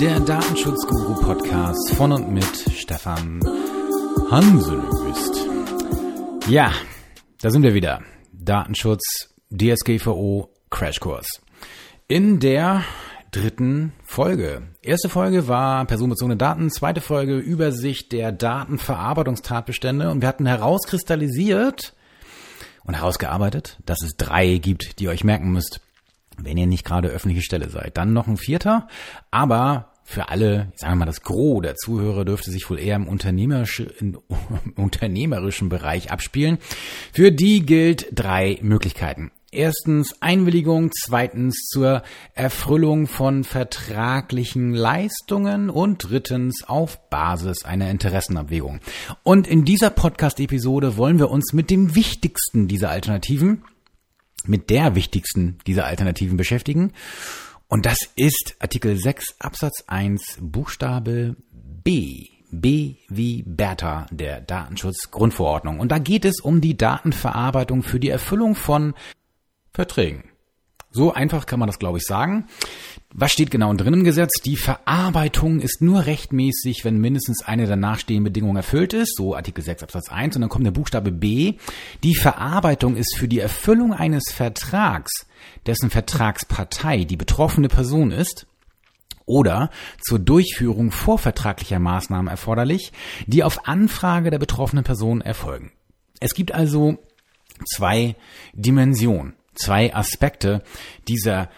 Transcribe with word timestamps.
der 0.00 0.18
Datenschutzguru-Podcast 0.18 1.94
von 1.94 2.12
und 2.12 2.32
mit 2.32 2.72
Stefan 2.74 3.38
Hanselöst. 4.30 5.46
Ja, 6.48 6.72
da 7.42 7.50
sind 7.50 7.62
wir 7.62 7.74
wieder. 7.74 8.00
Datenschutz, 8.32 9.28
DSGVO, 9.50 10.48
Crashkurs. 10.70 11.42
In 12.08 12.40
der 12.40 12.82
dritten 13.30 13.92
Folge. 14.02 14.62
Erste 14.80 15.10
Folge 15.10 15.48
war 15.48 15.84
personenbezogene 15.84 16.38
Daten, 16.38 16.70
zweite 16.70 17.02
Folge 17.02 17.36
Übersicht 17.36 18.12
der 18.12 18.32
Datenverarbeitungstatbestände 18.32 20.10
und 20.10 20.22
wir 20.22 20.28
hatten 20.28 20.46
herauskristallisiert 20.46 21.92
und 22.84 22.94
herausgearbeitet, 22.94 23.76
dass 23.84 24.00
es 24.02 24.16
drei 24.16 24.56
gibt, 24.56 24.98
die 24.98 25.04
ihr 25.04 25.10
euch 25.10 25.24
merken 25.24 25.52
müsst 25.52 25.82
wenn 26.44 26.56
ihr 26.56 26.66
nicht 26.66 26.84
gerade 26.84 27.08
öffentliche 27.08 27.42
Stelle 27.42 27.68
seid. 27.68 27.96
Dann 27.96 28.12
noch 28.12 28.26
ein 28.26 28.36
vierter, 28.36 28.88
aber 29.30 29.89
für 30.10 30.28
alle, 30.28 30.72
sagen 30.74 30.94
wir 30.94 30.96
mal, 30.96 31.06
das 31.06 31.22
Gros 31.22 31.62
der 31.62 31.76
Zuhörer 31.76 32.24
dürfte 32.24 32.50
sich 32.50 32.68
wohl 32.68 32.80
eher 32.80 32.96
im, 32.96 33.06
unternehmerisch, 33.06 33.80
im 34.00 34.18
unternehmerischen 34.76 35.68
Bereich 35.68 36.10
abspielen. 36.10 36.58
Für 37.12 37.30
die 37.30 37.64
gilt 37.64 38.08
drei 38.12 38.58
Möglichkeiten. 38.60 39.30
Erstens 39.52 40.20
Einwilligung, 40.20 40.90
zweitens 40.92 41.68
zur 41.70 42.02
Erfüllung 42.34 43.06
von 43.06 43.44
vertraglichen 43.44 44.74
Leistungen 44.74 45.70
und 45.70 46.10
drittens 46.10 46.64
auf 46.66 47.08
Basis 47.08 47.64
einer 47.64 47.88
Interessenabwägung. 47.88 48.80
Und 49.22 49.46
in 49.46 49.64
dieser 49.64 49.90
Podcast-Episode 49.90 50.96
wollen 50.96 51.20
wir 51.20 51.30
uns 51.30 51.52
mit 51.52 51.70
dem 51.70 51.94
wichtigsten 51.94 52.66
dieser 52.66 52.90
Alternativen 52.90 53.62
mit 54.46 54.70
der 54.70 54.94
wichtigsten 54.94 55.58
dieser 55.66 55.84
Alternativen 55.84 56.36
beschäftigen. 56.36 56.92
Und 57.70 57.86
das 57.86 58.00
ist 58.16 58.56
Artikel 58.58 58.96
6 58.96 59.36
Absatz 59.38 59.84
1 59.86 60.38
Buchstabe 60.40 61.36
B. 61.52 62.26
B 62.50 62.96
wie 63.08 63.44
Bertha 63.46 64.06
der 64.10 64.40
Datenschutzgrundverordnung. 64.40 65.78
Und 65.78 65.92
da 65.92 65.98
geht 65.98 66.24
es 66.24 66.40
um 66.40 66.60
die 66.60 66.76
Datenverarbeitung 66.76 67.84
für 67.84 68.00
die 68.00 68.08
Erfüllung 68.08 68.56
von 68.56 68.94
Verträgen. 69.72 70.24
So 70.90 71.14
einfach 71.14 71.46
kann 71.46 71.60
man 71.60 71.68
das, 71.68 71.78
glaube 71.78 71.98
ich, 71.98 72.04
sagen. 72.04 72.48
Was 73.12 73.32
steht 73.32 73.50
genau 73.50 73.74
drin 73.74 73.94
im 73.94 74.04
Gesetz? 74.04 74.40
Die 74.44 74.56
Verarbeitung 74.56 75.60
ist 75.60 75.82
nur 75.82 76.06
rechtmäßig, 76.06 76.84
wenn 76.84 76.98
mindestens 76.98 77.42
eine 77.42 77.66
der 77.66 77.74
nachstehenden 77.74 78.24
Bedingungen 78.24 78.56
erfüllt 78.56 78.92
ist, 78.92 79.16
so 79.16 79.34
Artikel 79.34 79.64
6 79.64 79.82
Absatz 79.82 80.08
1, 80.10 80.36
und 80.36 80.42
dann 80.42 80.48
kommt 80.48 80.64
der 80.64 80.70
Buchstabe 80.70 81.10
B. 81.10 81.54
Die 82.04 82.14
Verarbeitung 82.14 82.96
ist 82.96 83.16
für 83.16 83.26
die 83.26 83.40
Erfüllung 83.40 83.92
eines 83.92 84.30
Vertrags, 84.30 85.26
dessen 85.66 85.90
Vertragspartei 85.90 87.02
die 87.02 87.16
betroffene 87.16 87.66
Person 87.66 88.12
ist, 88.12 88.46
oder 89.26 89.70
zur 90.00 90.20
Durchführung 90.20 90.92
vorvertraglicher 90.92 91.80
Maßnahmen 91.80 92.28
erforderlich, 92.28 92.92
die 93.26 93.42
auf 93.42 93.66
Anfrage 93.66 94.30
der 94.30 94.38
betroffenen 94.38 94.84
Person 94.84 95.20
erfolgen. 95.20 95.72
Es 96.20 96.34
gibt 96.34 96.52
also 96.52 96.98
zwei 97.64 98.14
Dimensionen 98.54 99.34
zwei 99.60 99.94
Aspekte 99.94 100.62
dieser 101.08 101.50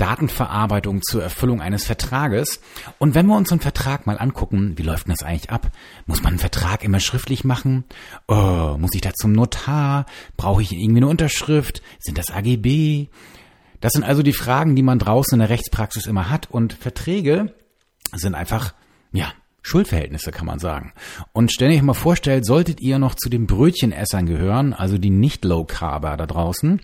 Datenverarbeitung 0.00 1.02
zur 1.02 1.22
Erfüllung 1.22 1.60
eines 1.60 1.84
Vertrages. 1.84 2.60
Und 2.98 3.14
wenn 3.14 3.26
wir 3.26 3.36
uns 3.36 3.52
einen 3.52 3.60
Vertrag 3.60 4.06
mal 4.06 4.18
angucken, 4.18 4.78
wie 4.78 4.82
läuft 4.82 5.06
denn 5.06 5.14
das 5.14 5.22
eigentlich 5.22 5.50
ab? 5.50 5.70
Muss 6.06 6.22
man 6.22 6.32
einen 6.32 6.38
Vertrag 6.38 6.82
immer 6.82 7.00
schriftlich 7.00 7.44
machen? 7.44 7.84
Oh, 8.26 8.76
muss 8.78 8.94
ich 8.94 9.02
da 9.02 9.12
zum 9.12 9.32
Notar? 9.32 10.06
Brauche 10.36 10.62
ich 10.62 10.72
irgendwie 10.72 11.00
eine 11.00 11.08
Unterschrift? 11.08 11.82
Sind 11.98 12.16
das 12.16 12.30
AGB? 12.30 13.08
Das 13.80 13.92
sind 13.92 14.04
also 14.04 14.22
die 14.22 14.32
Fragen, 14.32 14.74
die 14.74 14.82
man 14.82 14.98
draußen 14.98 15.34
in 15.34 15.40
der 15.40 15.50
Rechtspraxis 15.50 16.06
immer 16.06 16.30
hat. 16.30 16.50
Und 16.50 16.72
Verträge 16.72 17.54
sind 18.14 18.34
einfach, 18.34 18.74
ja, 19.12 19.32
Schuldverhältnisse 19.62 20.30
kann 20.30 20.46
man 20.46 20.58
sagen. 20.58 20.92
Und 21.32 21.52
stell 21.52 21.70
euch 21.70 21.82
mal 21.82 21.94
vorstellt, 21.94 22.46
solltet 22.46 22.80
ihr 22.80 22.98
noch 22.98 23.14
zu 23.14 23.28
den 23.28 23.46
Brötchenessern 23.46 24.26
gehören, 24.26 24.72
also 24.72 24.98
die 24.98 25.10
nicht 25.10 25.44
Low 25.44 25.64
Carber 25.64 26.16
da 26.16 26.26
draußen, 26.26 26.80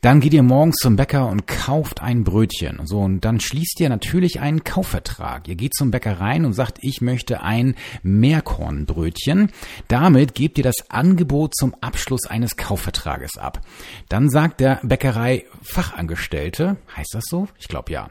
dann 0.00 0.20
geht 0.20 0.34
ihr 0.34 0.42
morgens 0.42 0.76
zum 0.76 0.96
Bäcker 0.96 1.28
und 1.28 1.46
kauft 1.46 2.02
ein 2.02 2.24
Brötchen. 2.24 2.80
So, 2.84 3.00
und 3.00 3.24
dann 3.24 3.40
schließt 3.40 3.80
ihr 3.80 3.88
natürlich 3.88 4.40
einen 4.40 4.64
Kaufvertrag. 4.64 5.48
Ihr 5.48 5.56
geht 5.56 5.74
zum 5.74 5.90
Bäcker 5.90 6.20
rein 6.20 6.44
und 6.44 6.52
sagt, 6.52 6.78
ich 6.80 7.00
möchte 7.00 7.42
ein 7.42 7.74
Meerkornbrötchen. 8.02 9.50
Damit 9.88 10.34
gebt 10.34 10.58
ihr 10.58 10.64
das 10.64 10.90
Angebot 10.90 11.54
zum 11.54 11.74
Abschluss 11.80 12.26
eines 12.26 12.56
Kaufvertrages 12.56 13.36
ab. 13.38 13.60
Dann 14.08 14.30
sagt 14.30 14.60
der 14.60 14.80
Bäckerei 14.82 15.44
Fachangestellte, 15.62 16.76
heißt 16.96 17.14
das 17.14 17.24
so? 17.28 17.48
Ich 17.58 17.68
glaube 17.68 17.92
ja 17.92 18.10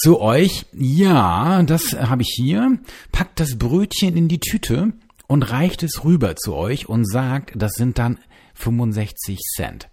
zu 0.00 0.20
euch, 0.20 0.66
ja, 0.72 1.62
das 1.64 1.92
habe 1.94 2.22
ich 2.22 2.32
hier, 2.36 2.78
packt 3.10 3.40
das 3.40 3.58
Brötchen 3.58 4.16
in 4.16 4.28
die 4.28 4.38
Tüte 4.38 4.92
und 5.26 5.50
reicht 5.50 5.82
es 5.82 6.04
rüber 6.04 6.36
zu 6.36 6.54
euch 6.54 6.88
und 6.88 7.04
sagt, 7.04 7.52
das 7.56 7.72
sind 7.72 7.98
dann 7.98 8.18
65 8.54 9.38
Cent. 9.56 9.88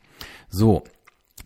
So, 0.50 0.84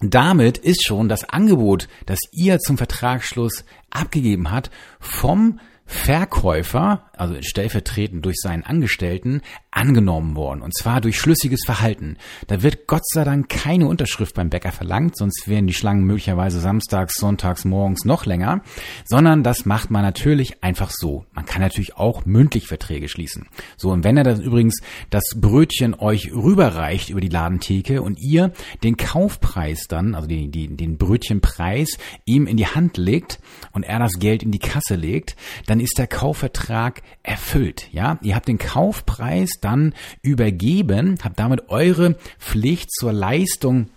damit 0.02 0.58
ist 0.58 0.86
schon 0.86 1.08
das 1.08 1.24
Angebot, 1.30 1.88
das 2.06 2.20
ihr 2.34 2.60
zum 2.60 2.78
Vertragsschluss 2.78 3.64
abgegeben 3.90 4.52
hat, 4.52 4.72
vom 5.00 5.60
Verkäufer, 5.86 7.10
also 7.14 7.42
stellvertretend 7.42 8.24
durch 8.26 8.38
seinen 8.40 8.64
Angestellten, 8.64 9.42
angenommen 9.72 10.36
worden. 10.36 10.62
Und 10.62 10.78
zwar 10.78 11.02
durch 11.02 11.20
schlüssiges 11.20 11.62
Verhalten. 11.66 12.18
Da 12.48 12.62
wird 12.62 12.86
Gott 12.86 13.08
sei 13.08 13.24
Dank 13.24 13.50
keine 13.50 13.88
Unterschrift 13.88 14.36
beim 14.36 14.50
Bäcker 14.50 14.72
verlangt, 14.72 15.18
sonst 15.18 15.48
wären 15.48 15.68
die 15.68 15.74
Schlangen 15.74 16.04
möglicherweise 16.04 16.60
samstags, 16.60 17.16
sonntags, 17.16 17.66
morgens 17.66 18.06
noch 18.06 18.26
länger. 18.26 18.62
Sondern 19.06 19.42
das 19.44 19.66
macht 19.66 19.90
man 19.90 20.04
natürlich 20.04 20.64
einfach 20.64 20.92
so. 20.92 21.26
Man 21.34 21.46
kann 21.46 21.62
natürlich 21.62 21.98
auch 21.98 22.26
mündlich 22.26 22.68
Verträge 22.68 23.10
schließen. 23.10 23.48
So, 23.78 23.90
und 23.90 24.04
wenn 24.04 24.18
er 24.18 24.24
das 24.24 24.40
übrigens 24.40 24.82
das 25.10 25.24
Brötchen 25.36 25.96
euch 25.96 26.32
rüberreicht 26.34 27.10
über 27.10 27.22
die 27.22 27.30
Ladentheke 27.30 28.04
und 28.04 28.20
ihr 28.20 28.52
den 28.84 28.96
Kaufpreis 28.96 29.88
dann, 29.88 30.14
also 30.14 30.28
die, 30.28 30.50
die, 30.50 30.76
den 30.76 30.98
Brötchenpreis 30.98 31.98
ihm 32.26 32.46
in 32.46 32.58
die 32.58 32.68
Hand 32.68 32.98
legt 32.98 33.40
und 33.72 33.84
er 33.84 33.98
das 33.98 34.20
Geld 34.20 34.44
in 34.44 34.52
die 34.52 34.60
Kasse 34.60 34.96
legt, 34.96 35.36
dann 35.66 35.80
dann 35.80 35.86
ist 35.86 35.98
der 35.98 36.08
Kaufvertrag 36.08 37.02
erfüllt. 37.24 37.88
Ja, 37.94 38.20
ihr 38.22 38.36
habt 38.36 38.50
den 38.50 38.58
Kaufpreis 38.58 39.50
dann 39.60 39.94
übergeben, 40.22 41.18
habt 41.24 41.40
damit 41.40 41.70
eure 41.70 42.16
Pflicht 42.40 42.92
zur 42.92 43.14
Leistung 43.14 43.90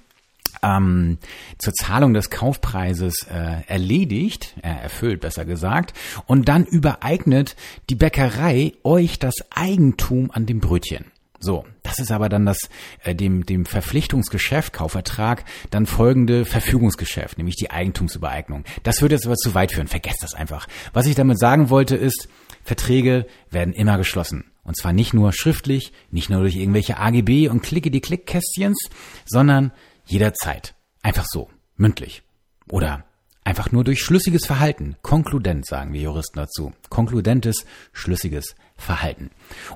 ähm, 0.62 1.18
zur 1.58 1.72
Zahlung 1.72 2.14
des 2.14 2.30
Kaufpreises 2.30 3.26
äh, 3.30 3.62
erledigt, 3.66 4.54
äh, 4.62 4.68
erfüllt 4.68 5.20
besser 5.20 5.44
gesagt, 5.44 5.94
und 6.26 6.48
dann 6.48 6.64
übereignet 6.64 7.56
die 7.90 7.94
Bäckerei 7.94 8.72
euch 8.84 9.18
das 9.18 9.34
Eigentum 9.50 10.30
an 10.30 10.46
dem 10.46 10.60
Brötchen. 10.60 11.06
So, 11.40 11.64
das 11.82 11.98
ist 11.98 12.12
aber 12.12 12.28
dann 12.28 12.46
das 12.46 12.70
äh, 13.02 13.16
dem 13.16 13.44
dem 13.44 13.66
Verpflichtungsgeschäft 13.66 14.72
Kaufvertrag 14.72 15.44
dann 15.70 15.86
folgende 15.86 16.44
Verfügungsgeschäft, 16.44 17.36
nämlich 17.36 17.56
die 17.56 17.70
Eigentumsübereignung. 17.70 18.64
Das 18.84 19.02
würde 19.02 19.16
jetzt 19.16 19.26
aber 19.26 19.34
zu 19.34 19.52
weit 19.54 19.72
führen. 19.72 19.88
Vergesst 19.88 20.22
das 20.22 20.34
einfach. 20.34 20.68
Was 20.92 21.06
ich 21.06 21.16
damit 21.16 21.40
sagen 21.40 21.68
wollte 21.68 21.96
ist, 21.96 22.28
Verträge 22.62 23.26
werden 23.50 23.72
immer 23.72 23.98
geschlossen. 23.98 24.51
Und 24.64 24.76
zwar 24.76 24.92
nicht 24.92 25.12
nur 25.12 25.32
schriftlich, 25.32 25.92
nicht 26.10 26.30
nur 26.30 26.40
durch 26.40 26.56
irgendwelche 26.56 26.98
AGB 26.98 27.48
und 27.48 27.62
Klicke 27.62 27.90
die 27.90 28.00
Klickkästchens, 28.00 28.88
sondern 29.24 29.72
jederzeit. 30.06 30.74
Einfach 31.02 31.26
so, 31.28 31.50
mündlich. 31.76 32.22
Oder 32.68 33.04
einfach 33.44 33.72
nur 33.72 33.82
durch 33.84 34.00
schlüssiges 34.00 34.46
Verhalten. 34.46 34.96
Konkludent 35.02 35.66
sagen 35.66 35.92
wir 35.92 36.00
Juristen 36.00 36.38
dazu. 36.38 36.72
Konkludentes, 36.90 37.64
schlüssiges 37.92 38.54
Verhalten. 38.76 39.30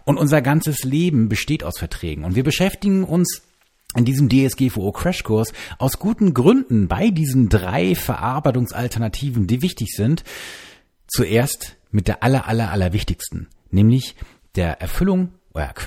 Und 0.04 0.18
unser 0.18 0.40
ganzes 0.40 0.84
Leben 0.84 1.28
besteht 1.28 1.64
aus 1.64 1.78
Verträgen. 1.78 2.24
Und 2.24 2.36
wir 2.36 2.44
beschäftigen 2.44 3.04
uns 3.04 3.42
in 3.96 4.04
diesem 4.04 4.28
DSGVO 4.28 4.92
Crashkurs 4.92 5.52
aus 5.78 5.98
guten 5.98 6.34
Gründen 6.34 6.86
bei 6.86 7.10
diesen 7.10 7.48
drei 7.48 7.94
Verarbeitungsalternativen, 7.94 9.46
die 9.46 9.62
wichtig 9.62 9.94
sind. 9.94 10.22
Zuerst 11.06 11.76
mit 11.90 12.08
der 12.08 12.22
aller, 12.22 12.46
aller, 12.46 12.70
aller 12.70 12.92
wichtigsten, 12.92 13.48
nämlich 13.70 14.16
der 14.56 14.80
Erfüllung 14.80 15.32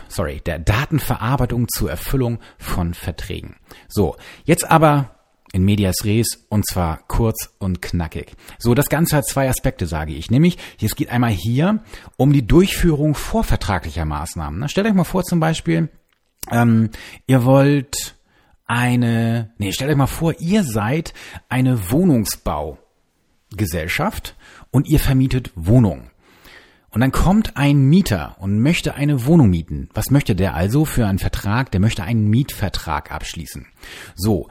sorry, 0.07 0.41
der 0.45 0.59
Datenverarbeitung 0.59 1.67
zur 1.69 1.89
Erfüllung 1.91 2.39
von 2.57 2.93
Verträgen. 2.93 3.55
So, 3.87 4.17
jetzt 4.43 4.69
aber 4.69 5.15
in 5.51 5.63
medias 5.63 6.05
res 6.05 6.45
und 6.49 6.67
zwar 6.67 6.99
kurz 7.07 7.55
und 7.59 7.81
knackig. 7.81 8.35
So, 8.57 8.73
das 8.73 8.89
Ganze 8.89 9.15
hat 9.17 9.25
zwei 9.25 9.49
Aspekte, 9.49 9.87
sage 9.87 10.13
ich. 10.13 10.31
Nämlich, 10.31 10.57
es 10.81 10.95
geht 10.95 11.09
einmal 11.09 11.31
hier 11.31 11.83
um 12.17 12.33
die 12.33 12.45
Durchführung 12.45 13.15
vorvertraglicher 13.15 14.05
Maßnahmen. 14.05 14.67
stellt 14.69 14.87
euch 14.87 14.93
mal 14.93 15.03
vor, 15.03 15.23
zum 15.23 15.39
Beispiel, 15.39 15.89
ähm, 16.51 16.89
ihr 17.27 17.45
wollt 17.45 18.15
eine, 18.65 19.51
nee, 19.57 19.71
stellt 19.71 19.91
euch 19.91 19.97
mal 19.97 20.07
vor, 20.07 20.33
ihr 20.39 20.63
seid 20.63 21.13
eine 21.47 21.91
Wohnungsbaugesellschaft 21.91 24.35
und 24.71 24.87
ihr 24.87 24.99
vermietet 24.99 25.51
Wohnungen. 25.55 26.09
Und 26.91 27.01
dann 27.01 27.11
kommt 27.11 27.55
ein 27.55 27.81
Mieter 27.81 28.35
und 28.39 28.59
möchte 28.59 28.95
eine 28.95 29.25
Wohnung 29.25 29.49
mieten. 29.49 29.89
Was 29.93 30.09
möchte 30.09 30.35
der 30.35 30.55
also 30.55 30.85
für 30.85 31.05
einen 31.05 31.19
Vertrag? 31.19 31.71
Der 31.71 31.79
möchte 31.79 32.03
einen 32.03 32.29
Mietvertrag 32.29 33.11
abschließen. 33.11 33.67
So, 34.15 34.47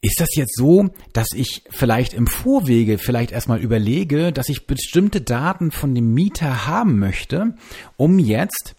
ist 0.00 0.20
das 0.20 0.34
jetzt 0.36 0.56
so, 0.56 0.90
dass 1.12 1.28
ich 1.34 1.64
vielleicht 1.70 2.14
im 2.14 2.26
Vorwege 2.26 2.98
vielleicht 2.98 3.32
erstmal 3.32 3.60
überlege, 3.60 4.32
dass 4.32 4.48
ich 4.48 4.66
bestimmte 4.66 5.20
Daten 5.20 5.70
von 5.70 5.94
dem 5.94 6.14
Mieter 6.14 6.66
haben 6.66 6.98
möchte, 6.98 7.54
um 7.96 8.18
jetzt 8.18 8.76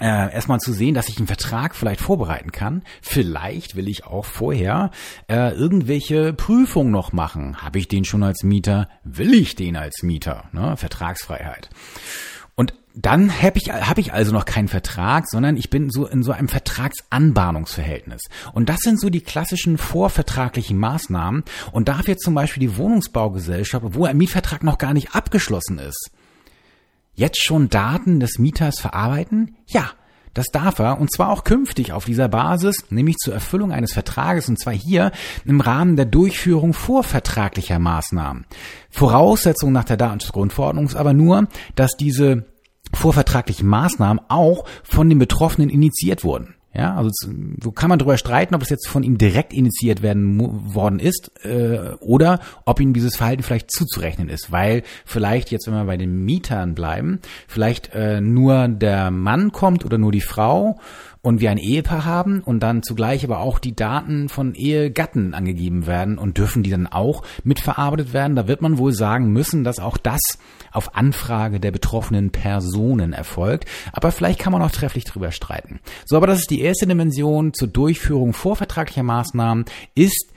äh, 0.00 0.32
erstmal 0.32 0.60
zu 0.60 0.72
sehen, 0.72 0.94
dass 0.94 1.08
ich 1.08 1.18
einen 1.18 1.26
Vertrag 1.26 1.74
vielleicht 1.74 2.00
vorbereiten 2.00 2.52
kann. 2.52 2.82
Vielleicht 3.02 3.76
will 3.76 3.88
ich 3.88 4.04
auch 4.04 4.24
vorher 4.24 4.90
äh, 5.28 5.52
irgendwelche 5.52 6.32
Prüfungen 6.32 6.90
noch 6.90 7.12
machen. 7.12 7.62
Habe 7.62 7.78
ich 7.78 7.88
den 7.88 8.04
schon 8.04 8.22
als 8.22 8.42
Mieter? 8.42 8.88
Will 9.04 9.34
ich 9.34 9.54
den 9.54 9.76
als 9.76 10.02
Mieter? 10.02 10.44
Ne? 10.52 10.76
Vertragsfreiheit. 10.76 11.70
Und 12.54 12.74
dann 12.94 13.42
habe 13.42 13.58
ich, 13.58 13.70
hab 13.70 13.98
ich 13.98 14.14
also 14.14 14.32
noch 14.32 14.46
keinen 14.46 14.68
Vertrag, 14.68 15.28
sondern 15.28 15.58
ich 15.58 15.68
bin 15.68 15.90
so 15.90 16.06
in 16.06 16.22
so 16.22 16.32
einem 16.32 16.48
Vertragsanbahnungsverhältnis. 16.48 18.22
Und 18.54 18.70
das 18.70 18.80
sind 18.80 18.98
so 18.98 19.10
die 19.10 19.20
klassischen 19.20 19.76
vorvertraglichen 19.76 20.78
Maßnahmen. 20.78 21.44
Und 21.72 21.90
jetzt 22.08 22.24
zum 22.24 22.34
Beispiel 22.34 22.62
die 22.62 22.78
Wohnungsbaugesellschaft, 22.78 23.84
wo 23.90 24.06
ein 24.06 24.16
Mietvertrag 24.16 24.62
noch 24.62 24.78
gar 24.78 24.94
nicht 24.94 25.14
abgeschlossen 25.14 25.78
ist, 25.78 26.10
jetzt 27.16 27.42
schon 27.42 27.68
Daten 27.68 28.20
des 28.20 28.38
Mieters 28.38 28.78
verarbeiten? 28.78 29.56
Ja, 29.66 29.90
das 30.36 30.48
darf 30.52 30.78
er 30.80 31.00
und 31.00 31.10
zwar 31.10 31.30
auch 31.30 31.44
künftig 31.44 31.92
auf 31.92 32.04
dieser 32.04 32.28
Basis, 32.28 32.84
nämlich 32.90 33.16
zur 33.16 33.32
Erfüllung 33.32 33.72
eines 33.72 33.94
Vertrages 33.94 34.50
und 34.50 34.60
zwar 34.60 34.74
hier 34.74 35.10
im 35.46 35.62
Rahmen 35.62 35.96
der 35.96 36.04
Durchführung 36.04 36.74
vorvertraglicher 36.74 37.78
Maßnahmen. 37.78 38.44
Voraussetzung 38.90 39.72
nach 39.72 39.84
der 39.84 39.96
Datenschutzgrundverordnung 39.96 40.84
ist 40.84 40.94
aber 40.94 41.14
nur, 41.14 41.48
dass 41.74 41.96
diese 41.96 42.44
vorvertraglichen 42.92 43.66
Maßnahmen 43.66 44.22
auch 44.28 44.66
von 44.84 45.08
den 45.08 45.18
Betroffenen 45.18 45.70
initiiert 45.70 46.22
wurden. 46.22 46.55
Ja, 46.76 46.94
also 46.94 47.10
so 47.62 47.72
kann 47.72 47.88
man 47.88 47.98
darüber 47.98 48.18
streiten, 48.18 48.54
ob 48.54 48.60
es 48.60 48.68
jetzt 48.68 48.86
von 48.86 49.02
ihm 49.02 49.16
direkt 49.16 49.54
initiiert 49.54 50.02
werden 50.02 50.74
worden 50.74 50.98
ist 50.98 51.30
äh, 51.42 51.94
oder 52.00 52.38
ob 52.66 52.80
ihm 52.80 52.92
dieses 52.92 53.16
Verhalten 53.16 53.42
vielleicht 53.42 53.70
zuzurechnen 53.70 54.28
ist, 54.28 54.52
weil 54.52 54.82
vielleicht 55.06 55.50
jetzt, 55.50 55.66
wenn 55.66 55.72
wir 55.72 55.84
bei 55.84 55.96
den 55.96 56.26
Mietern 56.26 56.74
bleiben, 56.74 57.20
vielleicht 57.48 57.94
äh, 57.94 58.20
nur 58.20 58.68
der 58.68 59.10
Mann 59.10 59.52
kommt 59.52 59.86
oder 59.86 59.96
nur 59.96 60.12
die 60.12 60.20
Frau 60.20 60.78
und 61.26 61.40
wir 61.40 61.50
ein 61.50 61.58
Ehepaar 61.58 62.04
haben 62.04 62.40
und 62.40 62.60
dann 62.60 62.84
zugleich 62.84 63.24
aber 63.24 63.40
auch 63.40 63.58
die 63.58 63.74
Daten 63.74 64.28
von 64.28 64.54
Ehegatten 64.54 65.34
angegeben 65.34 65.88
werden 65.88 66.18
und 66.18 66.38
dürfen 66.38 66.62
die 66.62 66.70
dann 66.70 66.86
auch 66.86 67.24
mitverarbeitet 67.42 68.12
werden. 68.12 68.36
Da 68.36 68.46
wird 68.46 68.62
man 68.62 68.78
wohl 68.78 68.92
sagen 68.92 69.32
müssen, 69.32 69.64
dass 69.64 69.80
auch 69.80 69.96
das 69.96 70.20
auf 70.70 70.94
Anfrage 70.94 71.58
der 71.58 71.72
betroffenen 71.72 72.30
Personen 72.30 73.12
erfolgt. 73.12 73.68
Aber 73.90 74.12
vielleicht 74.12 74.38
kann 74.38 74.52
man 74.52 74.62
auch 74.62 74.70
trefflich 74.70 75.02
drüber 75.02 75.32
streiten. 75.32 75.80
So, 76.04 76.16
aber 76.16 76.28
das 76.28 76.38
ist 76.38 76.50
die 76.50 76.60
erste 76.60 76.86
Dimension 76.86 77.52
zur 77.52 77.66
Durchführung 77.66 78.32
vorvertraglicher 78.32 79.02
Maßnahmen 79.02 79.64
ist 79.96 80.32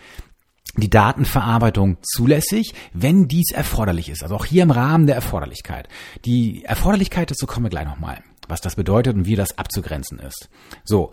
die 0.75 0.89
Datenverarbeitung 0.89 1.97
zulässig, 2.01 2.73
wenn 2.93 3.27
dies 3.27 3.51
erforderlich 3.51 4.09
ist. 4.09 4.23
Also 4.23 4.33
auch 4.33 4.45
hier 4.45 4.63
im 4.63 4.71
Rahmen 4.71 5.05
der 5.05 5.15
Erforderlichkeit. 5.15 5.87
Die 6.25 6.65
Erforderlichkeit, 6.65 7.29
dazu 7.29 7.45
kommen 7.45 7.67
wir 7.67 7.69
gleich 7.69 7.85
nochmal 7.85 8.23
was 8.49 8.61
das 8.61 8.75
bedeutet 8.75 9.15
und 9.15 9.25
wie 9.25 9.35
das 9.35 9.57
abzugrenzen 9.57 10.19
ist. 10.19 10.49
So, 10.83 11.11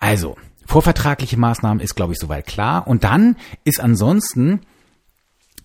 also, 0.00 0.36
vorvertragliche 0.66 1.36
Maßnahmen 1.36 1.80
ist, 1.80 1.94
glaube 1.94 2.12
ich, 2.12 2.18
soweit 2.18 2.46
klar. 2.46 2.86
Und 2.86 3.04
dann 3.04 3.36
ist 3.64 3.80
ansonsten, 3.80 4.60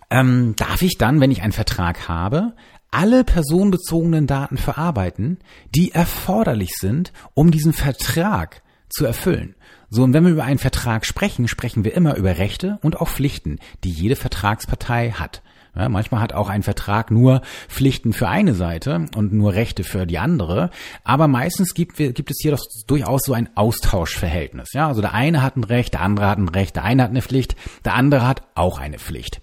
ähm, 0.09 0.55
darf 0.55 0.81
ich 0.81 0.97
dann, 0.97 1.21
wenn 1.21 1.31
ich 1.31 1.41
einen 1.41 1.51
Vertrag 1.51 2.07
habe, 2.07 2.53
alle 2.91 3.23
personenbezogenen 3.23 4.27
Daten 4.27 4.57
verarbeiten, 4.57 5.39
die 5.73 5.91
erforderlich 5.91 6.75
sind, 6.77 7.11
um 7.33 7.49
diesen 7.49 7.73
Vertrag 7.73 8.61
zu 8.89 9.05
erfüllen. 9.05 9.55
So, 9.89 10.03
und 10.03 10.13
wenn 10.13 10.23
wir 10.23 10.31
über 10.31 10.43
einen 10.43 10.59
Vertrag 10.59 11.05
sprechen, 11.05 11.47
sprechen 11.47 11.83
wir 11.83 11.95
immer 11.95 12.15
über 12.15 12.37
Rechte 12.37 12.79
und 12.81 12.99
auch 12.99 13.09
Pflichten, 13.09 13.59
die 13.83 13.91
jede 13.91 14.15
Vertragspartei 14.15 15.11
hat. 15.11 15.41
Ja, 15.75 15.89
manchmal 15.89 16.21
hat 16.21 16.33
auch 16.33 16.49
ein 16.49 16.61
Vertrag 16.61 17.09
nur 17.09 17.41
Pflichten 17.67 18.13
für 18.13 18.27
eine 18.27 18.53
Seite 18.53 19.07
und 19.15 19.33
nur 19.33 19.53
Rechte 19.53 19.83
für 19.83 20.05
die 20.05 20.19
andere. 20.19 20.69
Aber 21.03 21.27
meistens 21.27 21.73
gibt, 21.73 21.97
gibt 21.97 22.29
es 22.29 22.37
hier 22.39 22.51
doch 22.51 22.63
durchaus 22.85 23.23
so 23.23 23.33
ein 23.33 23.49
Austauschverhältnis. 23.55 24.73
Ja, 24.73 24.87
also 24.87 25.01
der 25.01 25.13
eine 25.13 25.41
hat 25.41 25.57
ein 25.57 25.63
Recht, 25.63 25.95
der 25.95 26.01
andere 26.01 26.27
hat 26.27 26.37
ein 26.37 26.49
Recht, 26.49 26.75
der 26.75 26.83
eine 26.83 27.01
hat 27.01 27.09
eine 27.09 27.23
Pflicht, 27.23 27.55
der 27.85 27.95
andere 27.95 28.27
hat 28.27 28.43
auch 28.53 28.79
eine 28.79 28.99
Pflicht. 28.99 29.41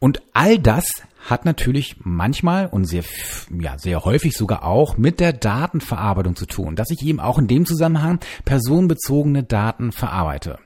Und 0.00 0.20
all 0.32 0.58
das 0.58 0.84
hat 1.28 1.44
natürlich 1.44 1.96
manchmal 2.00 2.66
und 2.66 2.84
sehr, 2.86 3.04
ja, 3.56 3.78
sehr 3.78 4.04
häufig 4.04 4.34
sogar 4.34 4.64
auch 4.64 4.96
mit 4.96 5.20
der 5.20 5.32
Datenverarbeitung 5.32 6.34
zu 6.34 6.46
tun, 6.46 6.74
dass 6.74 6.90
ich 6.90 7.02
eben 7.02 7.20
auch 7.20 7.38
in 7.38 7.46
dem 7.46 7.66
Zusammenhang 7.66 8.18
personenbezogene 8.44 9.44
Daten 9.44 9.92
verarbeite. 9.92 10.58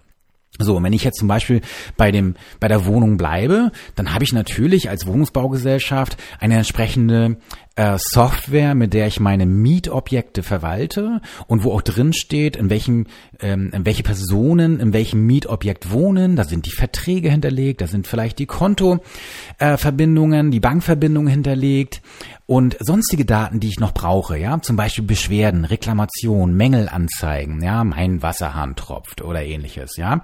So, 0.58 0.82
wenn 0.82 0.92
ich 0.92 1.04
jetzt 1.04 1.18
zum 1.18 1.28
Beispiel 1.28 1.60
bei 1.96 2.10
dem, 2.10 2.34
bei 2.60 2.68
der 2.68 2.86
Wohnung 2.86 3.16
bleibe, 3.16 3.72
dann 3.94 4.14
habe 4.14 4.24
ich 4.24 4.32
natürlich 4.32 4.88
als 4.88 5.06
Wohnungsbaugesellschaft 5.06 6.16
eine 6.40 6.56
entsprechende 6.56 7.36
äh, 7.76 7.98
Software, 7.98 8.74
mit 8.74 8.94
der 8.94 9.06
ich 9.06 9.20
meine 9.20 9.46
Mietobjekte 9.46 10.42
verwalte 10.42 11.20
und 11.46 11.62
wo 11.62 11.72
auch 11.72 11.82
drin 11.82 12.14
steht, 12.14 12.56
in 12.56 12.70
welchem, 12.70 13.06
ähm, 13.40 13.70
in 13.72 13.84
welche 13.84 14.02
Personen 14.02 14.80
in 14.80 14.92
welchem 14.92 15.26
Mietobjekt 15.26 15.90
wohnen. 15.90 16.36
Da 16.36 16.44
sind 16.44 16.66
die 16.66 16.72
Verträge 16.72 17.30
hinterlegt, 17.30 17.82
da 17.82 17.86
sind 17.86 18.06
vielleicht 18.06 18.38
die 18.38 18.46
Kontoverbindungen, 18.46 20.48
äh, 20.48 20.50
die 20.50 20.60
Bankverbindungen 20.60 21.30
hinterlegt 21.30 22.00
und 22.46 22.76
sonstige 22.80 23.24
Daten, 23.24 23.60
die 23.60 23.68
ich 23.68 23.78
noch 23.78 23.92
brauche, 23.92 24.38
ja, 24.38 24.60
zum 24.62 24.76
Beispiel 24.76 25.04
Beschwerden, 25.04 25.64
Reklamation, 25.64 26.54
Mängelanzeigen, 26.54 27.62
ja, 27.62 27.84
mein 27.84 28.22
Wasserhahn 28.22 28.76
tropft 28.76 29.20
oder 29.20 29.42
ähnliches, 29.42 29.96
ja. 29.96 30.22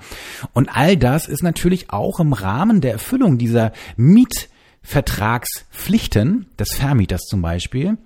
Und 0.54 0.75
all 0.75 0.96
das 0.96 1.28
ist 1.28 1.43
natürlich 1.43 1.90
auch 1.90 2.19
im 2.19 2.32
Rahmen 2.32 2.81
der 2.81 2.93
Erfüllung 2.93 3.37
dieser 3.37 3.72
Miet 3.96 4.49
Vertragspflichten 5.82 6.46
des 6.58 6.69
Vermieters 6.76 7.23
zum 7.23 7.43
Beispiel 7.43 7.99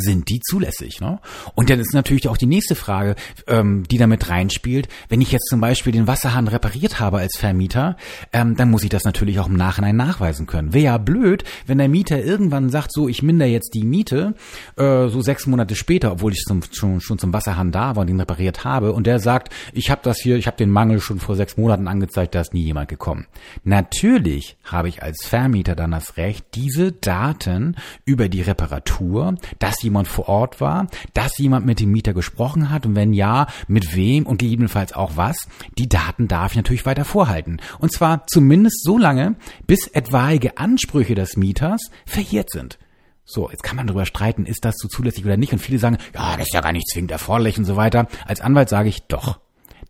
sind 0.00 0.28
die 0.28 0.40
zulässig. 0.40 1.00
Ne? 1.00 1.20
Und 1.54 1.70
dann 1.70 1.78
ist 1.78 1.94
natürlich 1.94 2.28
auch 2.28 2.36
die 2.36 2.46
nächste 2.46 2.74
Frage, 2.74 3.14
ähm, 3.46 3.84
die 3.90 3.98
damit 3.98 4.28
reinspielt. 4.28 4.88
Wenn 5.08 5.20
ich 5.20 5.30
jetzt 5.30 5.48
zum 5.48 5.60
Beispiel 5.60 5.92
den 5.92 6.06
Wasserhahn 6.06 6.48
repariert 6.48 6.98
habe 6.98 7.18
als 7.18 7.36
Vermieter, 7.36 7.96
ähm, 8.32 8.56
dann 8.56 8.70
muss 8.70 8.82
ich 8.82 8.88
das 8.88 9.04
natürlich 9.04 9.38
auch 9.38 9.46
im 9.46 9.54
Nachhinein 9.54 9.96
nachweisen 9.96 10.46
können. 10.46 10.72
Wäre 10.72 10.84
ja 10.84 10.98
blöd, 10.98 11.44
wenn 11.66 11.78
der 11.78 11.88
Mieter 11.88 12.22
irgendwann 12.22 12.70
sagt, 12.70 12.92
so 12.92 13.08
ich 13.08 13.22
minder 13.22 13.46
jetzt 13.46 13.74
die 13.74 13.84
Miete, 13.84 14.34
äh, 14.76 15.08
so 15.08 15.20
sechs 15.20 15.46
Monate 15.46 15.76
später, 15.76 16.12
obwohl 16.12 16.32
ich 16.32 16.42
zum, 16.44 16.62
schon, 16.72 17.00
schon 17.00 17.18
zum 17.18 17.32
Wasserhahn 17.32 17.72
da 17.72 17.96
war 17.96 18.02
und 18.02 18.08
ihn 18.08 18.20
repariert 18.20 18.64
habe, 18.64 18.92
und 18.92 19.06
der 19.06 19.18
sagt, 19.18 19.52
ich 19.72 19.90
habe 19.90 20.00
das 20.02 20.18
hier, 20.18 20.36
ich 20.36 20.46
habe 20.46 20.56
den 20.56 20.70
Mangel 20.70 21.00
schon 21.00 21.20
vor 21.20 21.36
sechs 21.36 21.56
Monaten 21.56 21.88
angezeigt, 21.88 22.34
da 22.34 22.40
ist 22.40 22.54
nie 22.54 22.64
jemand 22.64 22.88
gekommen. 22.88 23.26
Natürlich 23.64 24.56
habe 24.64 24.88
ich 24.88 25.02
als 25.02 25.26
Vermieter 25.26 25.74
dann 25.74 25.90
das 25.90 26.16
Recht, 26.16 26.44
diese 26.54 26.92
Daten 26.92 27.76
über 28.04 28.28
die 28.28 28.42
Reparatur, 28.42 29.34
das 29.58 29.76
dass 29.76 29.82
jemand 29.86 30.08
vor 30.08 30.28
Ort 30.28 30.60
war, 30.60 30.86
dass 31.14 31.38
jemand 31.38 31.64
mit 31.66 31.80
dem 31.80 31.90
Mieter 31.90 32.12
gesprochen 32.12 32.70
hat 32.70 32.86
und 32.86 32.94
wenn 32.94 33.12
ja, 33.12 33.46
mit 33.66 33.96
wem 33.96 34.26
und 34.26 34.38
gegebenenfalls 34.38 34.92
auch 34.92 35.16
was. 35.16 35.48
Die 35.78 35.88
Daten 35.88 36.28
darf 36.28 36.52
ich 36.52 36.56
natürlich 36.56 36.86
weiter 36.86 37.04
vorhalten. 37.04 37.60
Und 37.78 37.92
zwar 37.92 38.26
zumindest 38.26 38.84
so 38.84 38.98
lange, 38.98 39.36
bis 39.66 39.86
etwaige 39.86 40.58
Ansprüche 40.58 41.14
des 41.14 41.36
Mieters 41.36 41.90
verjährt 42.04 42.50
sind. 42.50 42.78
So, 43.24 43.50
jetzt 43.50 43.64
kann 43.64 43.76
man 43.76 43.86
darüber 43.88 44.06
streiten, 44.06 44.46
ist 44.46 44.64
das 44.64 44.76
so 44.78 44.86
zulässig 44.86 45.24
oder 45.24 45.36
nicht. 45.36 45.52
Und 45.52 45.58
viele 45.58 45.78
sagen, 45.78 45.98
ja, 46.14 46.36
das 46.36 46.46
ist 46.46 46.54
ja 46.54 46.60
gar 46.60 46.72
nicht 46.72 46.88
zwingend 46.88 47.10
erforderlich 47.10 47.58
und 47.58 47.64
so 47.64 47.76
weiter. 47.76 48.06
Als 48.24 48.40
Anwalt 48.40 48.68
sage 48.68 48.88
ich 48.88 49.02
doch. 49.08 49.40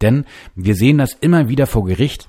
Denn 0.00 0.24
wir 0.54 0.74
sehen 0.74 0.98
das 0.98 1.12
immer 1.12 1.48
wieder 1.48 1.66
vor 1.66 1.84
Gericht, 1.84 2.28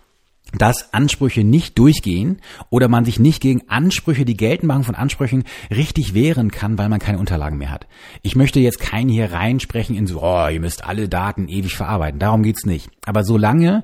dass 0.57 0.93
Ansprüche 0.93 1.43
nicht 1.43 1.77
durchgehen 1.77 2.41
oder 2.69 2.87
man 2.87 3.05
sich 3.05 3.19
nicht 3.19 3.41
gegen 3.41 3.67
Ansprüche, 3.69 4.25
die 4.25 4.37
Geltendmachung 4.37 4.83
von 4.83 4.95
Ansprüchen 4.95 5.43
richtig 5.69 6.13
wehren 6.13 6.51
kann, 6.51 6.77
weil 6.77 6.89
man 6.89 6.99
keine 6.99 7.19
Unterlagen 7.19 7.57
mehr 7.57 7.71
hat. 7.71 7.87
Ich 8.21 8.35
möchte 8.35 8.59
jetzt 8.59 8.79
keinen 8.79 9.09
hier 9.09 9.31
reinsprechen 9.31 9.95
in 9.95 10.07
so, 10.07 10.21
oh, 10.21 10.47
ihr 10.47 10.59
müsst 10.59 10.83
alle 10.83 11.09
Daten 11.09 11.47
ewig 11.47 11.75
verarbeiten. 11.75 12.19
Darum 12.19 12.43
geht's 12.43 12.65
nicht. 12.65 12.89
Aber 13.05 13.23
solange 13.23 13.83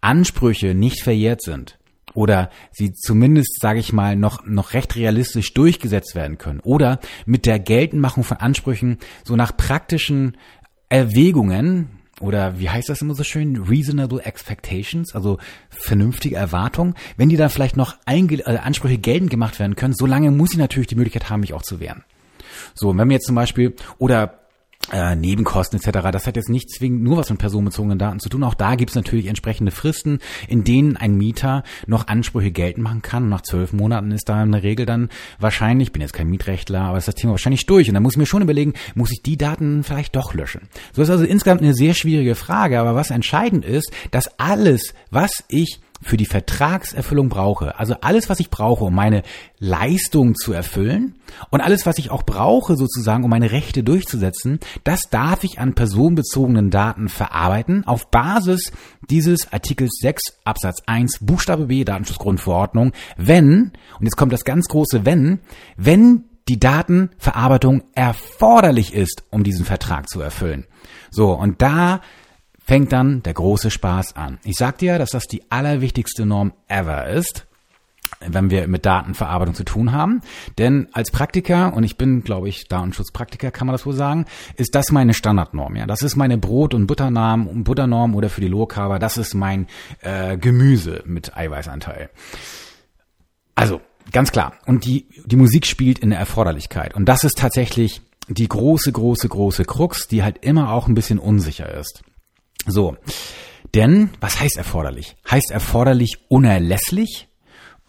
Ansprüche 0.00 0.74
nicht 0.74 1.02
verjährt 1.02 1.42
sind, 1.42 1.78
oder 2.14 2.50
sie 2.72 2.94
zumindest, 2.94 3.60
sage 3.60 3.78
ich 3.78 3.92
mal, 3.92 4.16
noch, 4.16 4.46
noch 4.46 4.72
recht 4.72 4.96
realistisch 4.96 5.52
durchgesetzt 5.52 6.14
werden 6.14 6.38
können 6.38 6.60
oder 6.60 6.98
mit 7.26 7.44
der 7.44 7.58
Geltendmachung 7.58 8.24
von 8.24 8.38
Ansprüchen 8.38 8.98
so 9.22 9.36
nach 9.36 9.54
praktischen 9.54 10.38
Erwägungen, 10.88 11.95
oder 12.20 12.58
wie 12.58 12.70
heißt 12.70 12.88
das 12.88 13.02
immer 13.02 13.14
so 13.14 13.24
schön, 13.24 13.56
reasonable 13.56 14.24
expectations, 14.24 15.14
also 15.14 15.38
vernünftige 15.68 16.36
Erwartungen, 16.36 16.94
wenn 17.16 17.28
die 17.28 17.36
dann 17.36 17.50
vielleicht 17.50 17.76
noch 17.76 17.96
Einge 18.06 18.36
äh, 18.36 18.58
Ansprüche 18.58 18.98
geltend 18.98 19.30
gemacht 19.30 19.58
werden 19.58 19.76
können, 19.76 19.94
solange 19.94 20.30
muss 20.30 20.52
ich 20.52 20.58
natürlich 20.58 20.86
die 20.86 20.94
Möglichkeit 20.94 21.28
haben, 21.28 21.40
mich 21.40 21.52
auch 21.52 21.62
zu 21.62 21.80
wehren. 21.80 22.04
So, 22.74 22.96
wenn 22.96 23.08
wir 23.08 23.14
jetzt 23.14 23.26
zum 23.26 23.34
Beispiel, 23.34 23.74
oder 23.98 24.45
äh, 24.92 25.16
Nebenkosten 25.16 25.78
etc. 25.78 26.08
Das 26.12 26.26
hat 26.26 26.36
jetzt 26.36 26.48
nicht 26.48 26.70
zwingend 26.70 27.02
nur 27.02 27.16
was 27.16 27.30
mit 27.30 27.38
personenbezogenen 27.38 27.98
Daten 27.98 28.20
zu 28.20 28.28
tun. 28.28 28.44
Auch 28.44 28.54
da 28.54 28.74
gibt 28.74 28.90
es 28.90 28.96
natürlich 28.96 29.26
entsprechende 29.26 29.72
Fristen, 29.72 30.18
in 30.48 30.64
denen 30.64 30.96
ein 30.96 31.16
Mieter 31.16 31.64
noch 31.86 32.06
Ansprüche 32.08 32.50
geltend 32.50 32.84
machen 32.84 33.02
kann. 33.02 33.24
Und 33.24 33.30
nach 33.30 33.42
zwölf 33.42 33.72
Monaten 33.72 34.10
ist 34.10 34.28
da 34.28 34.42
in 34.42 34.52
der 34.52 34.62
Regel 34.62 34.86
dann 34.86 35.08
wahrscheinlich, 35.38 35.88
ich 35.88 35.92
bin 35.92 36.02
jetzt 36.02 36.12
kein 36.12 36.28
Mietrechtler, 36.28 36.82
aber 36.82 36.98
ist 36.98 37.08
das 37.08 37.14
Thema 37.14 37.32
wahrscheinlich 37.32 37.66
durch. 37.66 37.88
Und 37.88 37.94
dann 37.94 38.02
muss 38.02 38.14
ich 38.14 38.18
mir 38.18 38.26
schon 38.26 38.42
überlegen, 38.42 38.74
muss 38.94 39.12
ich 39.12 39.22
die 39.22 39.36
Daten 39.36 39.82
vielleicht 39.82 40.16
doch 40.16 40.34
löschen? 40.34 40.62
So 40.92 41.02
ist 41.02 41.10
also 41.10 41.24
insgesamt 41.24 41.62
eine 41.62 41.74
sehr 41.74 41.94
schwierige 41.94 42.34
Frage. 42.34 42.78
Aber 42.78 42.94
was 42.94 43.10
entscheidend 43.10 43.64
ist, 43.64 43.90
dass 44.10 44.38
alles, 44.38 44.94
was 45.10 45.44
ich 45.48 45.80
für 46.02 46.16
die 46.16 46.26
Vertragserfüllung 46.26 47.28
brauche, 47.28 47.78
also 47.78 47.94
alles, 48.00 48.28
was 48.28 48.40
ich 48.40 48.50
brauche, 48.50 48.84
um 48.84 48.94
meine 48.94 49.22
Leistung 49.58 50.34
zu 50.34 50.52
erfüllen 50.52 51.16
und 51.50 51.60
alles, 51.60 51.86
was 51.86 51.98
ich 51.98 52.10
auch 52.10 52.22
brauche, 52.22 52.76
sozusagen, 52.76 53.24
um 53.24 53.30
meine 53.30 53.52
Rechte 53.52 53.82
durchzusetzen, 53.82 54.60
das 54.84 55.08
darf 55.10 55.44
ich 55.44 55.58
an 55.58 55.74
personenbezogenen 55.74 56.70
Daten 56.70 57.08
verarbeiten 57.08 57.86
auf 57.86 58.10
Basis 58.10 58.72
dieses 59.10 59.52
Artikels 59.52 59.98
6 60.00 60.22
Absatz 60.44 60.82
1 60.86 61.18
Buchstabe 61.20 61.66
B 61.66 61.84
Datenschutzgrundverordnung, 61.84 62.92
wenn, 63.16 63.72
und 63.98 64.04
jetzt 64.04 64.16
kommt 64.16 64.32
das 64.32 64.44
ganz 64.44 64.66
große 64.66 65.04
Wenn, 65.04 65.40
wenn 65.76 66.24
die 66.48 66.60
Datenverarbeitung 66.60 67.82
erforderlich 67.94 68.94
ist, 68.94 69.24
um 69.30 69.42
diesen 69.42 69.64
Vertrag 69.64 70.08
zu 70.08 70.20
erfüllen. 70.20 70.64
So, 71.10 71.32
und 71.32 71.60
da 71.60 72.00
fängt 72.66 72.92
dann 72.92 73.22
der 73.22 73.34
große 73.34 73.70
Spaß 73.70 74.16
an. 74.16 74.38
Ich 74.44 74.56
sagte 74.56 74.86
ja, 74.86 74.98
dass 74.98 75.10
das 75.10 75.24
die 75.24 75.42
allerwichtigste 75.50 76.26
Norm 76.26 76.52
ever 76.66 77.06
ist, 77.06 77.46
wenn 78.20 78.50
wir 78.50 78.66
mit 78.66 78.84
Datenverarbeitung 78.84 79.54
zu 79.54 79.64
tun 79.64 79.92
haben. 79.92 80.20
Denn 80.58 80.88
als 80.92 81.10
Praktiker, 81.10 81.74
und 81.74 81.84
ich 81.84 81.96
bin, 81.96 82.22
glaube 82.22 82.48
ich, 82.48 82.66
Datenschutzpraktiker, 82.66 83.50
kann 83.50 83.66
man 83.66 83.74
das 83.74 83.86
wohl 83.86 83.94
sagen, 83.94 84.26
ist 84.56 84.74
das 84.74 84.90
meine 84.90 85.14
Standardnorm. 85.14 85.76
Ja, 85.76 85.86
Das 85.86 86.02
ist 86.02 86.16
meine 86.16 86.38
Brot- 86.38 86.74
und 86.74 86.86
Butternorm, 86.86 87.64
Butternorm 87.64 88.14
oder 88.14 88.28
für 88.28 88.40
die 88.40 88.48
Low-Carber, 88.48 88.98
das 88.98 89.16
ist 89.16 89.34
mein 89.34 89.66
äh, 90.00 90.36
Gemüse 90.36 91.02
mit 91.06 91.36
Eiweißanteil. 91.36 92.10
Also, 93.54 93.80
ganz 94.12 94.32
klar. 94.32 94.54
Und 94.66 94.84
die, 94.84 95.06
die 95.24 95.36
Musik 95.36 95.66
spielt 95.66 96.00
in 96.00 96.10
der 96.10 96.18
Erforderlichkeit. 96.18 96.94
Und 96.94 97.06
das 97.06 97.22
ist 97.22 97.38
tatsächlich 97.38 98.02
die 98.28 98.48
große, 98.48 98.90
große, 98.90 99.28
große 99.28 99.64
Krux, 99.64 100.08
die 100.08 100.22
halt 100.22 100.44
immer 100.44 100.72
auch 100.72 100.88
ein 100.88 100.94
bisschen 100.94 101.18
unsicher 101.18 101.72
ist. 101.72 102.02
So. 102.66 102.96
Denn, 103.74 104.10
was 104.20 104.40
heißt 104.40 104.56
erforderlich? 104.56 105.16
Heißt 105.30 105.50
erforderlich 105.50 106.18
unerlässlich? 106.28 107.28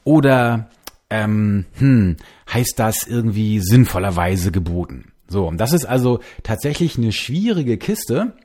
Oder 0.03 0.69
ähm, 1.09 1.65
hm, 1.77 2.17
heißt 2.51 2.73
das 2.77 3.07
irgendwie 3.07 3.59
sinnvollerweise 3.59 4.51
geboten? 4.51 5.11
So, 5.27 5.47
und 5.47 5.57
das 5.57 5.73
ist 5.73 5.85
also 5.85 6.19
tatsächlich 6.43 6.97
eine 6.97 7.11
schwierige 7.11 7.77
Kiste, 7.77 8.35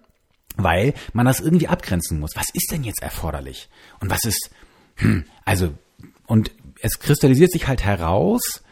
weil 0.57 0.95
man 1.13 1.27
das 1.27 1.41
irgendwie 1.41 1.69
abgrenzen 1.69 2.21
muss. 2.21 2.37
Was 2.37 2.49
ist 2.53 2.71
denn 2.73 2.85
jetzt 2.85 3.03
erforderlich? 3.03 3.69
Und 4.01 4.11
was 4.11 4.25
ist, 4.25 4.51
hm, 4.97 5.25
also, 5.45 5.75
und 6.27 6.51
es 6.81 6.99
kristallisiert 6.99 7.53
sich 7.53 7.69
halt 7.69 7.85
heraus, 7.85 8.63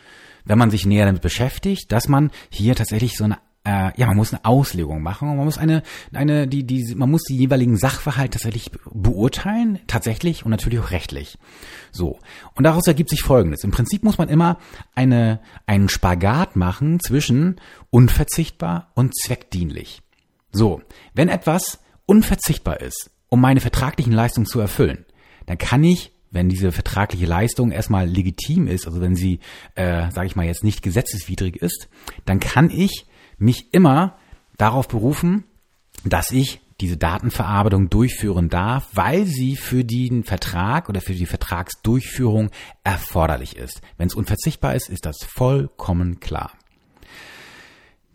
wenn 0.44 0.58
man 0.58 0.70
sich 0.70 0.86
näher 0.86 1.06
damit 1.06 1.22
beschäftigt, 1.22 1.92
dass 1.92 2.08
man 2.08 2.30
hier 2.50 2.74
tatsächlich 2.74 3.16
so 3.16 3.24
eine 3.24 3.38
äh, 3.64 3.92
ja, 3.96 4.06
man 4.06 4.16
muss 4.16 4.32
eine 4.32 4.44
Auslegung 4.44 5.02
machen 5.02 5.28
und 5.28 5.36
man 5.36 5.44
muss 5.44 5.58
eine, 5.58 5.82
eine, 6.14 6.48
die, 6.48 6.64
die, 6.64 6.94
man 6.94 7.10
muss 7.10 7.22
die 7.24 7.36
jeweiligen 7.36 7.76
Sachverhalte 7.76 8.38
tatsächlich 8.38 8.70
beurteilen, 8.90 9.78
tatsächlich 9.86 10.44
und 10.44 10.50
natürlich 10.50 10.78
auch 10.78 10.90
rechtlich. 10.90 11.38
So. 11.92 12.18
Und 12.54 12.64
daraus 12.64 12.86
ergibt 12.86 13.10
sich 13.10 13.22
Folgendes. 13.22 13.64
Im 13.64 13.70
Prinzip 13.70 14.02
muss 14.02 14.18
man 14.18 14.28
immer 14.28 14.58
eine, 14.94 15.40
einen 15.66 15.88
Spagat 15.88 16.56
machen 16.56 17.00
zwischen 17.00 17.60
unverzichtbar 17.90 18.92
und 18.94 19.14
zweckdienlich. 19.14 20.02
So. 20.52 20.80
Wenn 21.14 21.28
etwas 21.28 21.80
unverzichtbar 22.06 22.80
ist, 22.80 23.10
um 23.28 23.40
meine 23.40 23.60
vertraglichen 23.60 24.12
Leistungen 24.12 24.46
zu 24.46 24.58
erfüllen, 24.60 25.04
dann 25.46 25.58
kann 25.58 25.84
ich 25.84 26.12
wenn 26.30 26.48
diese 26.48 26.70
vertragliche 26.70 27.26
Leistung 27.26 27.72
erstmal 27.72 28.06
legitim 28.06 28.68
ist, 28.68 28.86
also 28.86 29.00
wenn 29.00 29.16
sie, 29.16 29.40
äh, 29.74 30.10
sage 30.12 30.26
ich 30.26 30.36
mal 30.36 30.46
jetzt 30.46 30.62
nicht 30.62 30.80
gesetzeswidrig 30.80 31.56
ist, 31.56 31.88
dann 32.24 32.38
kann 32.38 32.70
ich 32.70 33.06
mich 33.40 33.72
immer 33.72 34.16
darauf 34.56 34.88
berufen, 34.88 35.44
dass 36.04 36.30
ich 36.30 36.60
diese 36.80 36.96
Datenverarbeitung 36.96 37.90
durchführen 37.90 38.48
darf, 38.48 38.88
weil 38.92 39.26
sie 39.26 39.56
für 39.56 39.84
den 39.84 40.24
Vertrag 40.24 40.88
oder 40.88 41.00
für 41.00 41.12
die 41.12 41.26
Vertragsdurchführung 41.26 42.50
erforderlich 42.84 43.56
ist. 43.56 43.82
Wenn 43.98 44.06
es 44.08 44.14
unverzichtbar 44.14 44.74
ist, 44.74 44.88
ist 44.88 45.04
das 45.04 45.18
vollkommen 45.24 46.20
klar. 46.20 46.52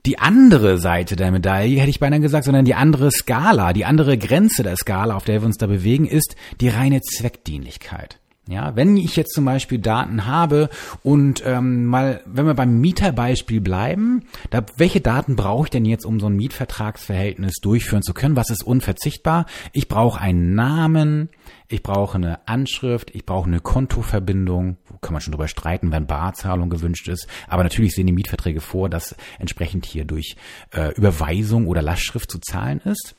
Die 0.06 0.20
andere 0.20 0.78
Seite 0.78 1.16
der 1.16 1.32
Medaille, 1.32 1.80
hätte 1.80 1.90
ich 1.90 2.00
beinahe 2.00 2.20
gesagt, 2.20 2.46
sondern 2.46 2.66
die 2.66 2.76
andere 2.76 3.12
Skala, 3.12 3.74
die 3.74 3.86
andere 3.86 4.18
Grenze 4.18 4.62
der 4.62 4.78
Skala, 4.78 5.16
auf 5.16 5.26
der 5.26 5.42
wir 5.42 5.48
uns 5.48 5.58
da 5.58 5.66
bewegen, 5.66 6.06
ist 6.06 6.36
die 6.62 6.70
reine 6.70 7.02
Zweckdienlichkeit. 7.02 8.20
Ja, 8.48 8.76
wenn 8.76 8.96
ich 8.96 9.16
jetzt 9.16 9.34
zum 9.34 9.44
Beispiel 9.44 9.80
Daten 9.80 10.28
habe 10.28 10.70
und 11.02 11.42
ähm, 11.48 11.86
mal, 11.86 12.22
wenn 12.26 12.46
wir 12.46 12.54
beim 12.54 12.80
Mieterbeispiel 12.80 13.60
bleiben, 13.60 14.26
da, 14.52 14.64
welche 14.78 15.02
Daten 15.02 15.36
brauche 15.36 15.66
ich 15.66 15.72
denn 15.72 15.84
jetzt, 15.84 16.06
um 16.06 16.20
so 16.20 16.28
ein 16.28 16.36
Mietvertragsverhältnis 16.36 17.56
durchführen 17.64 18.04
zu 18.04 18.14
können? 18.14 18.36
Was 18.36 18.52
ist 18.52 18.62
unverzichtbar? 18.62 19.48
Ich 19.74 19.88
brauche 19.88 20.22
einen 20.22 20.54
Namen, 20.54 21.30
ich 21.70 21.82
brauche 21.82 22.18
eine 22.18 22.48
Anschrift, 22.48 23.10
ich 23.16 23.26
brauche 23.26 23.48
eine 23.48 23.62
Kontoverbindung, 23.62 24.78
kann 25.02 25.14
man 25.14 25.22
schon 25.22 25.32
drüber 25.32 25.48
streiten, 25.48 25.92
wenn 25.92 26.06
Barzahlung 26.06 26.70
gewünscht 26.70 27.08
ist. 27.08 27.28
Aber 27.48 27.64
natürlich 27.64 27.96
sehen 27.96 28.06
die 28.06 28.14
Mietverträge 28.14 28.62
vor, 28.62 28.90
dass 28.90 29.16
entsprechend 29.40 29.88
hier 29.88 30.06
durch 30.06 30.36
äh, 30.72 30.94
Überweisung 30.94 31.66
oder 31.66 31.82
Lastschrift 31.82 32.30
zu 32.30 32.38
zahlen 32.38 32.80
ist. 32.82 33.16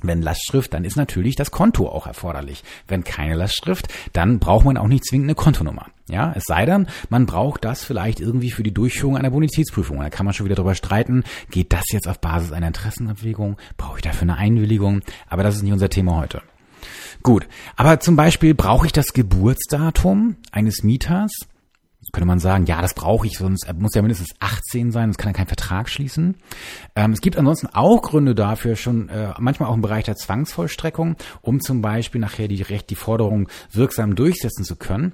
Wenn 0.00 0.22
Lastschrift, 0.22 0.74
dann 0.74 0.84
ist 0.84 0.96
natürlich 0.96 1.34
das 1.34 1.50
Konto 1.50 1.88
auch 1.88 2.06
erforderlich. 2.06 2.62
Wenn 2.86 3.02
keine 3.02 3.34
Lastschrift, 3.34 3.88
dann 4.12 4.38
braucht 4.38 4.64
man 4.64 4.76
auch 4.76 4.86
nicht 4.86 5.04
zwingend 5.04 5.26
eine 5.26 5.34
Kontonummer. 5.34 5.86
Ja, 6.08 6.32
es 6.36 6.44
sei 6.46 6.64
denn, 6.64 6.86
man 7.10 7.26
braucht 7.26 7.64
das 7.64 7.84
vielleicht 7.84 8.20
irgendwie 8.20 8.50
für 8.50 8.62
die 8.62 8.72
Durchführung 8.72 9.16
einer 9.16 9.30
Bonitätsprüfung. 9.30 9.98
Da 9.98 10.08
kann 10.08 10.24
man 10.24 10.34
schon 10.34 10.46
wieder 10.46 10.54
drüber 10.54 10.74
streiten, 10.74 11.24
geht 11.50 11.72
das 11.72 11.84
jetzt 11.90 12.08
auf 12.08 12.20
Basis 12.20 12.52
einer 12.52 12.68
Interessenabwägung? 12.68 13.56
Brauche 13.76 13.98
ich 13.98 14.02
dafür 14.02 14.22
eine 14.22 14.36
Einwilligung? 14.36 15.02
Aber 15.28 15.42
das 15.42 15.56
ist 15.56 15.62
nicht 15.62 15.72
unser 15.72 15.90
Thema 15.90 16.16
heute. 16.16 16.42
Gut, 17.22 17.46
aber 17.76 18.00
zum 18.00 18.16
Beispiel 18.16 18.54
brauche 18.54 18.86
ich 18.86 18.92
das 18.92 19.12
Geburtsdatum 19.12 20.36
eines 20.52 20.84
Mieters? 20.84 21.32
Könnte 22.12 22.26
man 22.26 22.38
sagen, 22.38 22.66
ja, 22.66 22.80
das 22.80 22.94
brauche 22.94 23.26
ich, 23.26 23.38
sonst 23.38 23.70
muss 23.74 23.94
ja 23.94 24.02
mindestens 24.02 24.34
18 24.38 24.92
sein, 24.92 25.08
sonst 25.08 25.18
kann 25.18 25.30
er 25.30 25.34
keinen 25.34 25.48
Vertrag 25.48 25.88
schließen. 25.88 26.36
Ähm, 26.94 27.12
es 27.12 27.20
gibt 27.20 27.36
ansonsten 27.36 27.68
auch 27.72 28.02
Gründe 28.02 28.34
dafür, 28.34 28.76
schon 28.76 29.08
äh, 29.08 29.34
manchmal 29.38 29.68
auch 29.68 29.74
im 29.74 29.82
Bereich 29.82 30.04
der 30.04 30.16
Zwangsvollstreckung, 30.16 31.16
um 31.42 31.60
zum 31.60 31.82
Beispiel 31.82 32.20
nachher 32.20 32.48
die 32.48 32.62
Recht, 32.62 32.90
die 32.90 32.94
Forderung 32.94 33.48
wirksam 33.72 34.14
durchsetzen 34.14 34.64
zu 34.64 34.76
können. 34.76 35.12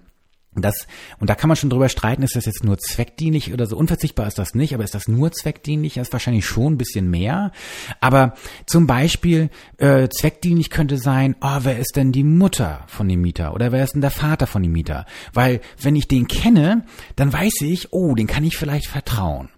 Das, 0.56 0.86
und 1.18 1.28
da 1.30 1.34
kann 1.34 1.48
man 1.48 1.56
schon 1.56 1.70
drüber 1.70 1.88
streiten, 1.88 2.22
ist 2.22 2.36
das 2.36 2.46
jetzt 2.46 2.64
nur 2.64 2.78
zweckdienlich 2.78 3.52
oder 3.52 3.66
so 3.66 3.76
unverzichtbar 3.76 4.26
ist 4.26 4.38
das 4.38 4.54
nicht, 4.54 4.74
aber 4.74 4.84
ist 4.84 4.94
das 4.94 5.08
nur 5.08 5.32
zweckdienlich? 5.32 5.94
Das 5.94 6.08
ist 6.08 6.12
wahrscheinlich 6.12 6.46
schon 6.46 6.74
ein 6.74 6.78
bisschen 6.78 7.10
mehr. 7.10 7.52
Aber 8.00 8.34
zum 8.66 8.86
Beispiel, 8.86 9.50
äh, 9.78 10.08
zweckdienlich 10.08 10.70
könnte 10.70 10.98
sein, 10.98 11.36
oh, 11.40 11.58
wer 11.62 11.78
ist 11.78 11.96
denn 11.96 12.12
die 12.12 12.24
Mutter 12.24 12.84
von 12.86 13.08
dem 13.08 13.20
Mieter? 13.20 13.54
Oder 13.54 13.72
wer 13.72 13.84
ist 13.84 13.94
denn 13.94 14.00
der 14.00 14.10
Vater 14.10 14.46
von 14.46 14.62
dem 14.62 14.72
Mieter? 14.72 15.06
Weil, 15.32 15.60
wenn 15.80 15.96
ich 15.96 16.08
den 16.08 16.28
kenne, 16.28 16.84
dann 17.16 17.32
weiß 17.32 17.60
ich, 17.62 17.92
oh, 17.92 18.14
den 18.14 18.26
kann 18.26 18.44
ich 18.44 18.56
vielleicht 18.56 18.86
vertrauen. 18.86 19.48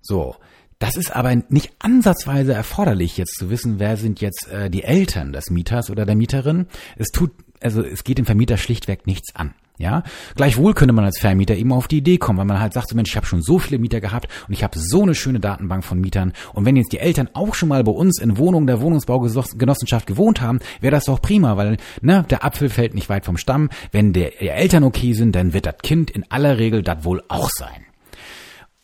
So. 0.00 0.36
Das 0.78 0.96
ist 0.96 1.14
aber 1.14 1.34
nicht 1.48 1.72
ansatzweise 1.78 2.52
erforderlich, 2.52 3.16
jetzt 3.16 3.38
zu 3.38 3.48
wissen, 3.48 3.78
wer 3.78 3.96
sind 3.96 4.20
jetzt 4.20 4.48
äh, 4.48 4.68
die 4.68 4.82
Eltern 4.82 5.32
des 5.32 5.48
Mieters 5.48 5.88
oder 5.88 6.04
der 6.04 6.16
Mieterin. 6.16 6.66
Es 6.96 7.08
tut, 7.08 7.32
also 7.60 7.82
es 7.82 8.04
geht 8.04 8.18
dem 8.18 8.26
Vermieter 8.26 8.58
schlichtweg 8.58 9.06
nichts 9.06 9.34
an. 9.34 9.54
Ja, 9.78 10.04
gleichwohl 10.36 10.72
könnte 10.72 10.94
man 10.94 11.04
als 11.04 11.18
Vermieter 11.18 11.54
eben 11.54 11.72
auf 11.72 11.86
die 11.86 11.98
Idee 11.98 12.16
kommen, 12.16 12.38
weil 12.38 12.46
man 12.46 12.60
halt 12.60 12.72
sagt, 12.72 12.88
so 12.88 12.96
Mensch, 12.96 13.10
ich 13.10 13.16
habe 13.16 13.26
schon 13.26 13.42
so 13.42 13.58
viele 13.58 13.78
Mieter 13.78 14.00
gehabt 14.00 14.28
und 14.48 14.54
ich 14.54 14.64
habe 14.64 14.78
so 14.78 15.02
eine 15.02 15.14
schöne 15.14 15.38
Datenbank 15.38 15.84
von 15.84 16.00
Mietern 16.00 16.32
und 16.54 16.64
wenn 16.64 16.76
jetzt 16.76 16.92
die 16.92 16.98
Eltern 16.98 17.28
auch 17.34 17.54
schon 17.54 17.68
mal 17.68 17.84
bei 17.84 17.92
uns 17.92 18.18
in 18.18 18.38
Wohnungen 18.38 18.66
der 18.66 18.80
Wohnungsbaugenossenschaft 18.80 20.06
gewohnt 20.06 20.40
haben, 20.40 20.60
wäre 20.80 20.92
das 20.92 21.04
doch 21.04 21.20
prima, 21.20 21.58
weil 21.58 21.76
ne, 22.00 22.24
der 22.30 22.42
Apfel 22.42 22.70
fällt 22.70 22.94
nicht 22.94 23.10
weit 23.10 23.26
vom 23.26 23.36
Stamm. 23.36 23.68
Wenn 23.92 24.14
der, 24.14 24.30
die 24.40 24.48
Eltern 24.48 24.84
okay 24.84 25.12
sind, 25.12 25.36
dann 25.36 25.52
wird 25.52 25.66
das 25.66 25.76
Kind 25.82 26.10
in 26.10 26.24
aller 26.30 26.56
Regel 26.58 26.82
das 26.82 27.04
wohl 27.04 27.22
auch 27.28 27.50
sein. 27.50 27.84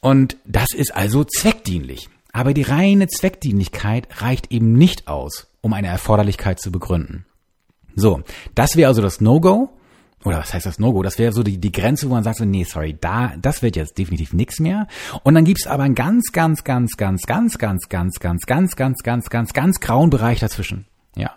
Und 0.00 0.37
das 0.44 0.75
ist 0.75 0.94
also 0.94 1.25
zweckdienlich. 1.25 2.08
Aber 2.32 2.54
die 2.54 2.62
reine 2.62 3.08
Zweckdienlichkeit 3.08 4.08
reicht 4.22 4.52
eben 4.52 4.72
nicht 4.72 5.06
aus, 5.06 5.49
um 5.61 5.72
eine 5.72 5.88
Erforderlichkeit 5.88 6.61
zu 6.61 6.72
begründen. 6.72 7.26
So, 7.94 8.22
das 8.54 8.76
wäre 8.76 8.88
also 8.88 9.02
das 9.02 9.20
No-Go 9.20 9.70
oder 10.25 10.38
was 10.38 10.55
heißt 10.55 10.67
das 10.67 10.79
No-Go? 10.79 11.02
Das 11.02 11.19
wäre 11.19 11.33
so 11.33 11.43
die, 11.43 11.59
die 11.59 11.73
Grenze, 11.73 12.09
wo 12.09 12.14
man 12.14 12.25
sagt 12.25 12.38
so, 12.38 12.45
nee, 12.45 12.64
sorry, 12.64 12.97
da, 13.00 13.35
das 13.41 13.62
wird 13.62 13.76
jetzt 13.76 13.99
definitiv 13.99 14.33
nichts 14.33 14.61
mehr. 14.61 14.87
Und 15.23 15.35
dann 15.35 15.45
gibt's 15.45 15.67
aber 15.67 15.83
einen 15.83 15.95
ganz, 15.95 16.33
ganz, 16.33 16.64
ganz, 16.64 16.97
ganz, 16.97 17.23
ganz, 17.26 17.59
ganz, 17.59 17.88
ganz, 17.88 18.21
ganz, 18.47 18.47
ganz, 18.47 18.76
ganz, 18.76 19.02
ganz, 19.02 19.31
ganz, 19.31 19.52
ganz 19.52 19.81
grauen 19.81 20.11
Bereich 20.11 20.41
dazwischen. 20.41 20.87
Ja. 21.17 21.33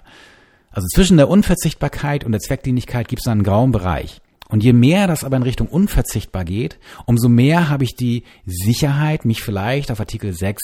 Also 0.72 0.88
zwischen 0.94 1.18
der 1.18 1.30
Unverzichtbarkeit 1.30 2.24
und 2.24 2.32
der 2.32 2.42
Zweckdienlichkeit 2.42 3.08
gibt's 3.08 3.26
dann 3.26 3.40
einen 3.40 3.44
grauen 3.44 3.72
Bereich. 3.72 4.22
Und 4.50 4.64
je 4.64 4.74
mehr 4.74 5.08
das 5.08 5.24
aber 5.24 5.38
in 5.38 5.44
Richtung 5.44 5.68
unverzichtbar 5.68 6.46
geht, 6.46 6.78
umso 7.06 7.30
mehr 7.30 7.70
habe 7.70 7.84
ich 7.84 7.96
die 7.96 8.24
Sicherheit, 8.46 9.26
mich 9.26 9.42
vielleicht 9.42 9.90
auf 9.90 10.00
Artikel 10.00 10.34
6 10.34 10.62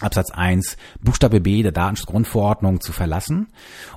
Absatz 0.00 0.30
1 0.32 0.76
Buchstabe 1.00 1.40
B 1.40 1.62
der 1.62 1.72
Datenschutzgrundverordnung 1.72 2.80
zu 2.80 2.92
verlassen. 2.92 3.48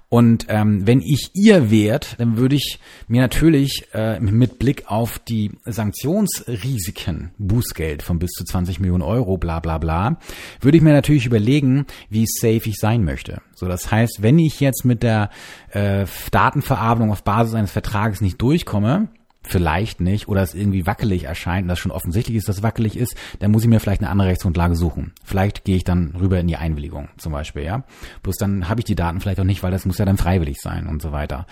Und 0.09 0.45
ähm, 0.47 0.85
wenn 0.85 1.01
ich 1.01 1.31
ihr 1.33 1.69
wärt, 1.69 2.19
dann 2.19 2.37
würde 2.37 2.55
ich 2.55 2.79
mir 3.07 3.21
natürlich 3.21 3.87
äh, 3.93 4.19
mit 4.19 4.59
Blick 4.59 4.89
auf 4.89 5.19
die 5.19 5.51
Sanktionsrisiken, 5.65 7.31
Bußgeld 7.37 8.03
von 8.03 8.19
bis 8.19 8.31
zu 8.31 8.45
20 8.45 8.79
Millionen 8.79 9.01
Euro, 9.01 9.37
bla 9.37 9.59
bla 9.59 9.77
bla, 9.79 10.19
würde 10.61 10.77
ich 10.77 10.83
mir 10.83 10.93
natürlich 10.93 11.25
überlegen, 11.25 11.85
wie 12.09 12.25
safe 12.25 12.69
ich 12.69 12.77
sein 12.77 13.03
möchte. 13.03 13.41
So, 13.55 13.67
das 13.67 13.91
heißt, 13.91 14.21
wenn 14.21 14.39
ich 14.39 14.59
jetzt 14.59 14.85
mit 14.85 15.03
der 15.03 15.29
äh, 15.71 16.05
Datenverarbeitung 16.31 17.11
auf 17.11 17.23
Basis 17.23 17.55
eines 17.55 17.71
Vertrages 17.71 18.21
nicht 18.21 18.41
durchkomme, 18.41 19.09
vielleicht 19.47 19.99
nicht 20.01 20.27
oder 20.27 20.41
es 20.41 20.53
irgendwie 20.53 20.85
wackelig 20.85 21.23
erscheint 21.23 21.63
und 21.63 21.69
das 21.69 21.79
schon 21.79 21.91
offensichtlich 21.91 22.37
ist, 22.37 22.49
dass 22.49 22.57
es 22.57 22.63
wackelig 22.63 22.97
ist, 22.97 23.15
dann 23.39 23.51
muss 23.51 23.63
ich 23.63 23.69
mir 23.69 23.79
vielleicht 23.79 24.01
eine 24.01 24.09
andere 24.09 24.29
Rechtsgrundlage 24.29 24.75
suchen. 24.75 25.13
Vielleicht 25.23 25.63
gehe 25.63 25.75
ich 25.75 25.83
dann 25.83 26.15
rüber 26.19 26.39
in 26.39 26.47
die 26.47 26.57
Einwilligung 26.57 27.09
zum 27.17 27.31
Beispiel, 27.31 27.63
ja. 27.63 27.83
Bloß 28.23 28.35
dann 28.37 28.69
habe 28.69 28.81
ich 28.81 28.85
die 28.85 28.95
Daten 28.95 29.19
vielleicht 29.21 29.39
auch 29.39 29.45
nicht, 29.45 29.63
weil 29.63 29.71
das 29.71 29.85
muss 29.85 29.97
ja 29.97 30.05
dann 30.05 30.17
freiwillig 30.17 30.57
sein 30.61 30.87
und 30.87 31.01
so 31.01 31.11
weiter. 31.11 31.47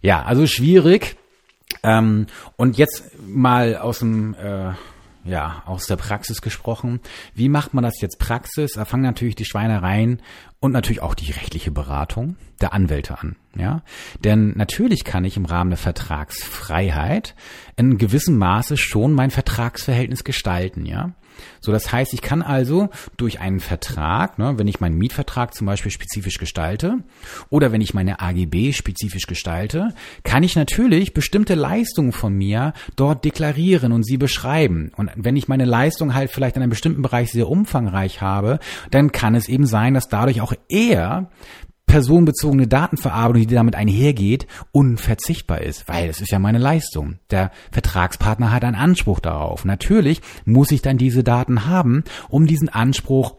Ja, 0.00 0.22
also 0.22 0.46
schwierig. 0.46 1.16
Ähm, 1.82 2.26
und 2.56 2.78
jetzt 2.78 3.04
mal 3.26 3.76
aus 3.76 4.00
dem 4.00 4.34
äh, 4.34 4.72
ja, 5.24 5.62
aus 5.66 5.86
der 5.86 5.96
Praxis 5.96 6.40
gesprochen. 6.40 7.00
Wie 7.34 7.48
macht 7.48 7.74
man 7.74 7.84
das 7.84 8.00
jetzt 8.00 8.18
Praxis? 8.18 8.72
Da 8.72 8.84
fangen 8.84 9.02
natürlich 9.02 9.36
die 9.36 9.44
Schweinereien 9.44 10.22
und 10.60 10.72
natürlich 10.72 11.02
auch 11.02 11.14
die 11.14 11.32
rechtliche 11.32 11.70
Beratung 11.70 12.36
der 12.60 12.74
Anwälte 12.74 13.18
an, 13.18 13.36
ja? 13.56 13.82
Denn 14.22 14.52
natürlich 14.56 15.04
kann 15.04 15.24
ich 15.24 15.36
im 15.36 15.46
Rahmen 15.46 15.70
der 15.70 15.78
Vertragsfreiheit 15.78 17.34
in 17.76 17.96
gewissem 17.96 18.36
Maße 18.36 18.76
schon 18.76 19.12
mein 19.12 19.30
Vertragsverhältnis 19.30 20.24
gestalten, 20.24 20.84
ja? 20.84 21.14
So, 21.60 21.72
das 21.72 21.92
heißt, 21.92 22.14
ich 22.14 22.22
kann 22.22 22.42
also 22.42 22.88
durch 23.16 23.40
einen 23.40 23.60
Vertrag, 23.60 24.38
ne, 24.38 24.54
wenn 24.56 24.68
ich 24.68 24.80
meinen 24.80 24.96
Mietvertrag 24.96 25.54
zum 25.54 25.66
Beispiel 25.66 25.90
spezifisch 25.90 26.38
gestalte 26.38 26.98
oder 27.50 27.72
wenn 27.72 27.80
ich 27.80 27.94
meine 27.94 28.20
AGB 28.20 28.72
spezifisch 28.72 29.26
gestalte, 29.26 29.94
kann 30.22 30.42
ich 30.42 30.56
natürlich 30.56 31.12
bestimmte 31.14 31.54
Leistungen 31.54 32.12
von 32.12 32.32
mir 32.32 32.72
dort 32.96 33.24
deklarieren 33.24 33.92
und 33.92 34.04
sie 34.04 34.16
beschreiben. 34.16 34.92
Und 34.96 35.10
wenn 35.16 35.36
ich 35.36 35.48
meine 35.48 35.64
Leistung 35.64 36.14
halt 36.14 36.30
vielleicht 36.30 36.56
in 36.56 36.62
einem 36.62 36.70
bestimmten 36.70 37.02
Bereich 37.02 37.30
sehr 37.30 37.48
umfangreich 37.48 38.20
habe, 38.20 38.58
dann 38.90 39.12
kann 39.12 39.34
es 39.34 39.48
eben 39.48 39.66
sein, 39.66 39.94
dass 39.94 40.08
dadurch 40.08 40.40
auch 40.40 40.49
eher 40.68 41.30
personenbezogene 41.90 42.68
Datenverarbeitung, 42.68 43.48
die 43.48 43.54
damit 43.54 43.74
einhergeht, 43.74 44.46
unverzichtbar 44.70 45.60
ist, 45.60 45.88
weil 45.88 46.08
es 46.08 46.20
ist 46.20 46.30
ja 46.30 46.38
meine 46.38 46.58
Leistung. 46.58 47.18
Der 47.30 47.50
Vertragspartner 47.72 48.52
hat 48.52 48.62
einen 48.62 48.76
Anspruch 48.76 49.18
darauf. 49.18 49.64
Natürlich 49.64 50.20
muss 50.44 50.70
ich 50.70 50.82
dann 50.82 50.98
diese 50.98 51.24
Daten 51.24 51.66
haben, 51.66 52.04
um 52.28 52.46
diesen 52.46 52.68
Anspruch 52.68 53.34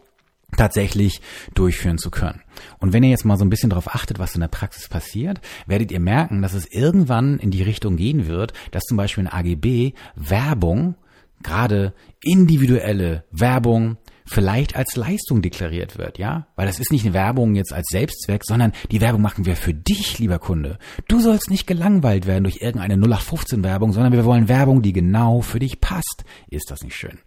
tatsächlich 0.56 1.22
durchführen 1.54 1.96
zu 1.96 2.10
können. 2.10 2.42
Und 2.78 2.92
wenn 2.92 3.02
ihr 3.02 3.08
jetzt 3.08 3.24
mal 3.24 3.38
so 3.38 3.44
ein 3.44 3.48
bisschen 3.48 3.70
darauf 3.70 3.94
achtet, 3.94 4.18
was 4.18 4.34
in 4.34 4.42
der 4.42 4.48
Praxis 4.48 4.88
passiert, 4.88 5.40
werdet 5.66 5.90
ihr 5.90 6.00
merken, 6.00 6.42
dass 6.42 6.52
es 6.52 6.70
irgendwann 6.70 7.38
in 7.38 7.50
die 7.50 7.62
Richtung 7.62 7.96
gehen 7.96 8.26
wird, 8.26 8.52
dass 8.70 8.84
zum 8.84 8.98
Beispiel 8.98 9.24
in 9.24 9.30
AGB 9.30 9.94
Werbung, 10.14 10.96
gerade 11.42 11.94
individuelle 12.22 13.24
Werbung, 13.30 13.96
vielleicht 14.26 14.76
als 14.76 14.96
Leistung 14.96 15.42
deklariert 15.42 15.98
wird, 15.98 16.18
ja? 16.18 16.46
Weil 16.56 16.66
das 16.66 16.78
ist 16.78 16.92
nicht 16.92 17.04
eine 17.04 17.14
Werbung 17.14 17.54
jetzt 17.54 17.72
als 17.72 17.88
Selbstzweck, 17.90 18.42
sondern 18.44 18.72
die 18.90 19.00
Werbung 19.00 19.22
machen 19.22 19.46
wir 19.46 19.56
für 19.56 19.74
dich, 19.74 20.18
lieber 20.18 20.38
Kunde. 20.38 20.78
Du 21.08 21.20
sollst 21.20 21.50
nicht 21.50 21.66
gelangweilt 21.66 22.26
werden 22.26 22.44
durch 22.44 22.58
irgendeine 22.60 22.94
0815 22.94 23.64
Werbung, 23.64 23.92
sondern 23.92 24.12
wir 24.12 24.24
wollen 24.24 24.48
Werbung, 24.48 24.82
die 24.82 24.92
genau 24.92 25.40
für 25.40 25.58
dich 25.58 25.80
passt. 25.80 26.24
Ist 26.50 26.70
das 26.70 26.82
nicht 26.82 26.96
schön? 26.96 27.18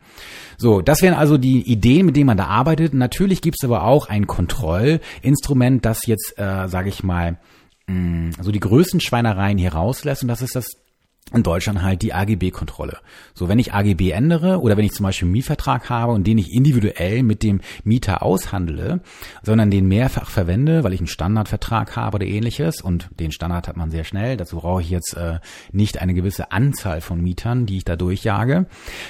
So, 0.57 0.81
das 0.81 1.01
wären 1.01 1.15
also 1.15 1.37
die 1.37 1.61
Ideen, 1.69 2.05
mit 2.05 2.15
denen 2.15 2.27
man 2.27 2.37
da 2.37 2.47
arbeitet. 2.47 2.93
Natürlich 2.93 3.41
gibt's 3.41 3.63
aber 3.63 3.83
auch 3.83 4.07
ein 4.07 4.27
Kontrollinstrument, 4.27 5.85
das 5.85 6.05
jetzt, 6.05 6.37
äh, 6.37 6.67
sage 6.67 6.89
ich 6.89 7.03
mal, 7.03 7.37
mm, 7.87 8.31
so 8.41 8.51
die 8.51 8.59
größten 8.59 9.01
Schweinereien 9.01 9.57
hier 9.57 9.73
rauslässt 9.73 10.23
und 10.23 10.29
das 10.29 10.41
ist 10.41 10.55
das 10.55 10.84
in 11.33 11.41
Deutschland 11.43 11.81
halt 11.81 12.03
die 12.03 12.13
AGB-Kontrolle. 12.13 12.99
So, 13.33 13.49
wenn 13.49 13.57
ich 13.57 13.73
AGB 13.73 14.11
ändere 14.11 14.61
oder 14.61 14.77
wenn 14.77 14.85
ich 14.85 14.91
zum 14.91 15.05
Beispiel 15.05 15.25
einen 15.25 15.33
Mietvertrag 15.33 15.89
habe 15.89 16.11
und 16.11 16.27
den 16.27 16.37
ich 16.37 16.53
individuell 16.53 17.23
mit 17.23 17.41
dem 17.41 17.61
Mieter 17.83 18.21
aushandle, 18.21 19.01
sondern 19.41 19.71
den 19.71 19.87
mehrfach 19.87 20.29
verwende, 20.29 20.83
weil 20.83 20.93
ich 20.93 20.99
einen 20.99 21.07
Standardvertrag 21.07 21.95
habe 21.95 22.15
oder 22.15 22.25
ähnliches 22.27 22.81
und 22.81 23.09
den 23.19 23.31
Standard 23.31 23.67
hat 23.67 23.75
man 23.75 23.89
sehr 23.89 24.03
schnell, 24.03 24.37
dazu 24.37 24.57
brauche 24.57 24.81
ich 24.81 24.91
jetzt 24.91 25.15
äh, 25.15 25.39
nicht 25.71 25.99
eine 25.99 26.13
gewisse 26.13 26.51
Anzahl 26.51 27.01
von 27.01 27.21
Mietern, 27.21 27.65
die 27.65 27.77
ich 27.77 27.85
da 27.85 27.95
durchjage, 27.95 28.67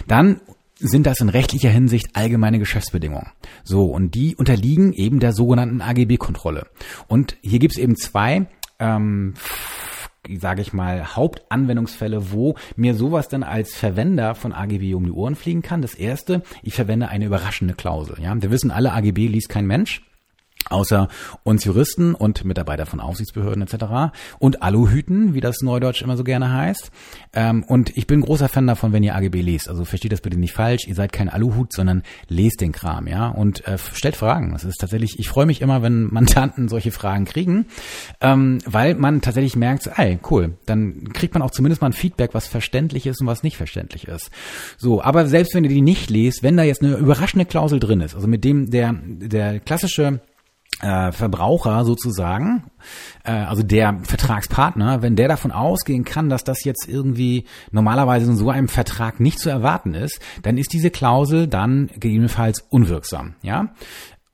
dann 0.08 0.40
sind 0.80 1.08
das 1.08 1.20
in 1.20 1.30
rechtlicher 1.30 1.70
Hinsicht 1.70 2.16
allgemeine 2.16 2.60
Geschäftsbedingungen. 2.60 3.32
So, 3.64 3.86
und 3.86 4.16
die 4.16 4.36
unterliegen 4.36 4.94
eben 4.94 5.20
der 5.20 5.34
sogenannten 5.34 5.82
AGB-Kontrolle. 5.82 6.68
Und 7.08 7.38
hier 7.42 7.60
gibt 7.60 7.76
es 7.76 7.80
eben 7.80 7.96
zwei 7.96 8.48
ähm, 8.80 9.36
sage 10.40 10.62
ich 10.62 10.74
mal, 10.74 11.16
Hauptanwendungsfälle, 11.16 12.32
wo 12.32 12.56
mir 12.76 12.96
sowas 12.96 13.28
dann 13.28 13.44
als 13.44 13.76
Verwender 13.76 14.36
von 14.36 14.54
AGB 14.54 14.94
um 14.94 15.06
die 15.06 15.12
Ohren 15.12 15.36
fliegen 15.36 15.62
kann. 15.62 15.82
Das 15.82 15.96
erste, 15.96 16.42
ich 16.64 16.74
verwende 16.74 17.10
eine 17.10 17.26
überraschende 17.26 17.74
Klausel. 17.74 18.18
Ja, 18.22 18.34
wir 18.42 18.52
wissen 18.52 18.72
alle, 18.72 18.94
AGB 18.94 19.28
liest 19.28 19.50
kein 19.50 19.68
Mensch 19.68 20.02
außer 20.70 21.08
uns 21.44 21.64
Juristen 21.64 22.16
und 22.16 22.44
Mitarbeiter 22.44 22.86
von 22.86 23.00
Aufsichtsbehörden 23.00 23.62
etc. 23.62 24.16
und 24.40 24.64
Aluhüten, 24.64 25.34
wie 25.34 25.42
das 25.42 25.62
Neudeutsch 25.62 26.02
immer 26.02 26.18
so 26.18 26.24
gerne 26.24 26.52
heißt. 26.52 26.92
Ähm, 27.34 27.64
und 27.64 27.96
ich 27.96 28.08
bin 28.08 28.22
großer 28.22 28.50
Fan 28.50 28.68
davon, 28.68 28.94
wenn 28.94 29.04
ihr 29.04 29.16
AGB 29.16 29.42
lest. 29.42 29.70
Also 29.70 29.86
versteht 29.86 30.12
das 30.12 30.22
bitte 30.22 30.38
nicht 30.38 30.54
falsch. 30.54 30.88
Ihr 30.88 30.96
seid 30.96 31.14
kein 31.14 31.30
Aluhut, 31.30 31.74
sondern 31.74 32.04
lest 32.28 32.62
den 32.62 32.72
Kram, 32.72 33.08
ja. 33.08 33.28
Und 33.28 33.68
äh, 33.68 33.78
stellt 33.78 34.16
Fragen. 34.16 34.54
Das 34.54 34.64
ist 34.64 34.78
tatsächlich, 34.78 35.20
ich 35.20 35.30
freue 35.30 35.46
mich 35.46 35.62
immer, 35.62 35.82
wenn 35.82 36.12
Mandanten 36.12 36.68
solche 36.76 36.92
Fragen 36.92 37.26
kriegen, 37.26 37.66
ähm, 38.22 38.60
weil 38.66 38.96
man 38.96 39.22
tatsächlich 39.22 39.56
merkt, 39.56 39.90
ey, 39.96 40.20
cool, 40.30 40.58
dann 40.66 41.10
kriegt 41.14 41.34
man 41.34 41.44
auch 41.44 41.52
zumindest 41.52 41.82
mal 41.82 41.90
ein 41.90 41.94
Feedback, 41.94 42.34
was 42.34 42.48
verständlich 42.48 43.06
ist 43.06 43.22
und 43.22 43.28
was 43.28 43.44
nicht 43.44 43.58
verständlich 43.58 44.08
ist. 44.08 44.32
So, 44.78 45.02
aber 45.02 45.28
selbst 45.28 45.54
wenn 45.54 45.64
ihr 45.64 45.70
die 45.70 45.82
nicht 45.82 46.10
lest, 46.10 46.44
wenn 46.44 46.58
da 46.58 46.64
jetzt 46.64 46.82
eine 46.82 46.96
überraschende 46.96 47.46
Klausel 47.46 47.80
drin 47.80 48.02
ist, 48.02 48.16
also 48.16 48.28
mit 48.28 48.44
dem 48.44 48.72
der, 48.72 48.96
der 49.04 49.60
klassische 49.60 50.22
äh, 50.82 51.12
Verbraucher 51.12 51.86
sozusagen, 51.86 52.64
äh, 53.24 53.32
also 53.32 53.64
der 53.64 54.00
Vertragspartner, 54.04 55.02
wenn 55.02 55.16
der 55.16 55.28
davon 55.28 55.52
ausgehen 55.52 56.04
kann, 56.04 56.30
dass 56.30 56.44
das 56.44 56.64
jetzt 56.64 56.88
irgendwie 56.88 57.46
normalerweise 57.72 58.30
in 58.30 58.36
so 58.38 58.50
einem 58.50 58.68
Vertrag 58.68 59.20
nicht 59.20 59.40
zu 59.40 59.50
erwarten 59.50 59.94
ist, 59.94 60.20
dann 60.44 60.58
ist 60.58 60.74
diese 60.74 60.92
Klausel 60.92 61.48
dann 61.48 61.90
gegebenenfalls 61.94 62.66
unwirksam, 62.70 63.36
ja. 63.42 63.74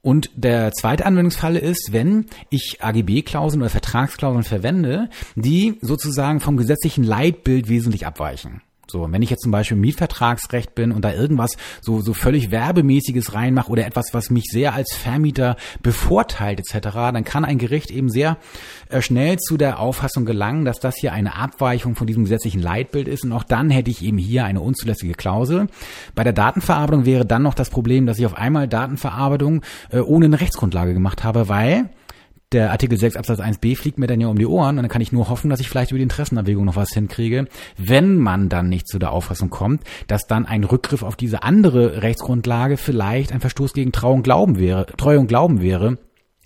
Und 0.03 0.31
der 0.33 0.71
zweite 0.71 1.05
Anwendungsfall 1.05 1.55
ist, 1.55 1.89
wenn 1.91 2.25
ich 2.49 2.79
AGB-Klauseln 2.81 3.61
oder 3.61 3.69
Vertragsklauseln 3.69 4.43
verwende, 4.43 5.09
die 5.35 5.77
sozusagen 5.81 6.39
vom 6.39 6.57
gesetzlichen 6.57 7.03
Leitbild 7.03 7.69
wesentlich 7.69 8.07
abweichen. 8.07 8.63
So, 8.91 9.07
wenn 9.09 9.21
ich 9.21 9.29
jetzt 9.29 9.43
zum 9.43 9.51
Beispiel 9.51 9.77
Mietvertragsrecht 9.77 10.75
bin 10.75 10.91
und 10.91 11.03
da 11.03 11.13
irgendwas 11.13 11.57
so, 11.81 12.01
so 12.01 12.13
völlig 12.13 12.51
Werbemäßiges 12.51 13.33
reinmache 13.33 13.71
oder 13.71 13.85
etwas, 13.85 14.13
was 14.13 14.29
mich 14.29 14.45
sehr 14.51 14.73
als 14.73 14.93
Vermieter 14.93 15.55
bevorteilt 15.81 16.59
etc., 16.59 16.89
dann 17.13 17.23
kann 17.23 17.45
ein 17.45 17.57
Gericht 17.57 17.91
eben 17.91 18.09
sehr 18.09 18.37
äh, 18.89 19.01
schnell 19.01 19.37
zu 19.37 19.57
der 19.57 19.79
Auffassung 19.79 20.25
gelangen, 20.25 20.65
dass 20.65 20.79
das 20.79 20.97
hier 20.97 21.13
eine 21.13 21.35
Abweichung 21.35 21.95
von 21.95 22.07
diesem 22.07 22.23
gesetzlichen 22.23 22.61
Leitbild 22.61 23.07
ist 23.07 23.23
und 23.23 23.31
auch 23.31 23.43
dann 23.43 23.69
hätte 23.69 23.89
ich 23.89 24.03
eben 24.03 24.17
hier 24.17 24.45
eine 24.45 24.61
unzulässige 24.61 25.13
Klausel. 25.13 25.67
Bei 26.13 26.23
der 26.23 26.33
Datenverarbeitung 26.33 27.05
wäre 27.05 27.25
dann 27.25 27.43
noch 27.43 27.53
das 27.53 27.69
Problem, 27.69 28.05
dass 28.05 28.19
ich 28.19 28.25
auf 28.25 28.35
einmal 28.35 28.67
Datenverarbeitung 28.67 29.61
äh, 29.91 29.99
ohne 29.99 30.25
eine 30.25 30.41
Rechtsgrundlage 30.41 30.93
gemacht 30.93 31.23
habe, 31.23 31.47
weil 31.47 31.89
der 32.51 32.71
Artikel 32.71 32.97
6 32.97 33.15
Absatz 33.15 33.39
1b 33.39 33.77
fliegt 33.77 33.97
mir 33.97 34.07
dann 34.07 34.19
ja 34.19 34.27
um 34.27 34.37
die 34.37 34.45
Ohren 34.45 34.77
und 34.77 34.83
dann 34.83 34.89
kann 34.89 35.01
ich 35.01 35.11
nur 35.11 35.29
hoffen, 35.29 35.49
dass 35.49 35.59
ich 35.59 35.69
vielleicht 35.69 35.91
über 35.91 35.99
die 35.99 36.03
Interessenabwägung 36.03 36.65
noch 36.65 36.75
was 36.75 36.93
hinkriege, 36.93 37.47
wenn 37.77 38.17
man 38.17 38.49
dann 38.49 38.67
nicht 38.67 38.87
zu 38.87 38.99
der 38.99 39.11
Auffassung 39.11 39.49
kommt, 39.49 39.83
dass 40.07 40.27
dann 40.27 40.45
ein 40.45 40.63
Rückgriff 40.63 41.03
auf 41.03 41.15
diese 41.15 41.43
andere 41.43 42.01
Rechtsgrundlage 42.01 42.77
vielleicht 42.77 43.31
ein 43.31 43.39
Verstoß 43.39 43.73
gegen 43.73 43.91
Trau 43.91 44.13
und 44.13 44.23
Glauben 44.23 44.59
wäre, 44.59 44.85
Treu 44.97 45.17
und 45.17 45.27
Glauben 45.27 45.61
wäre, 45.61 45.97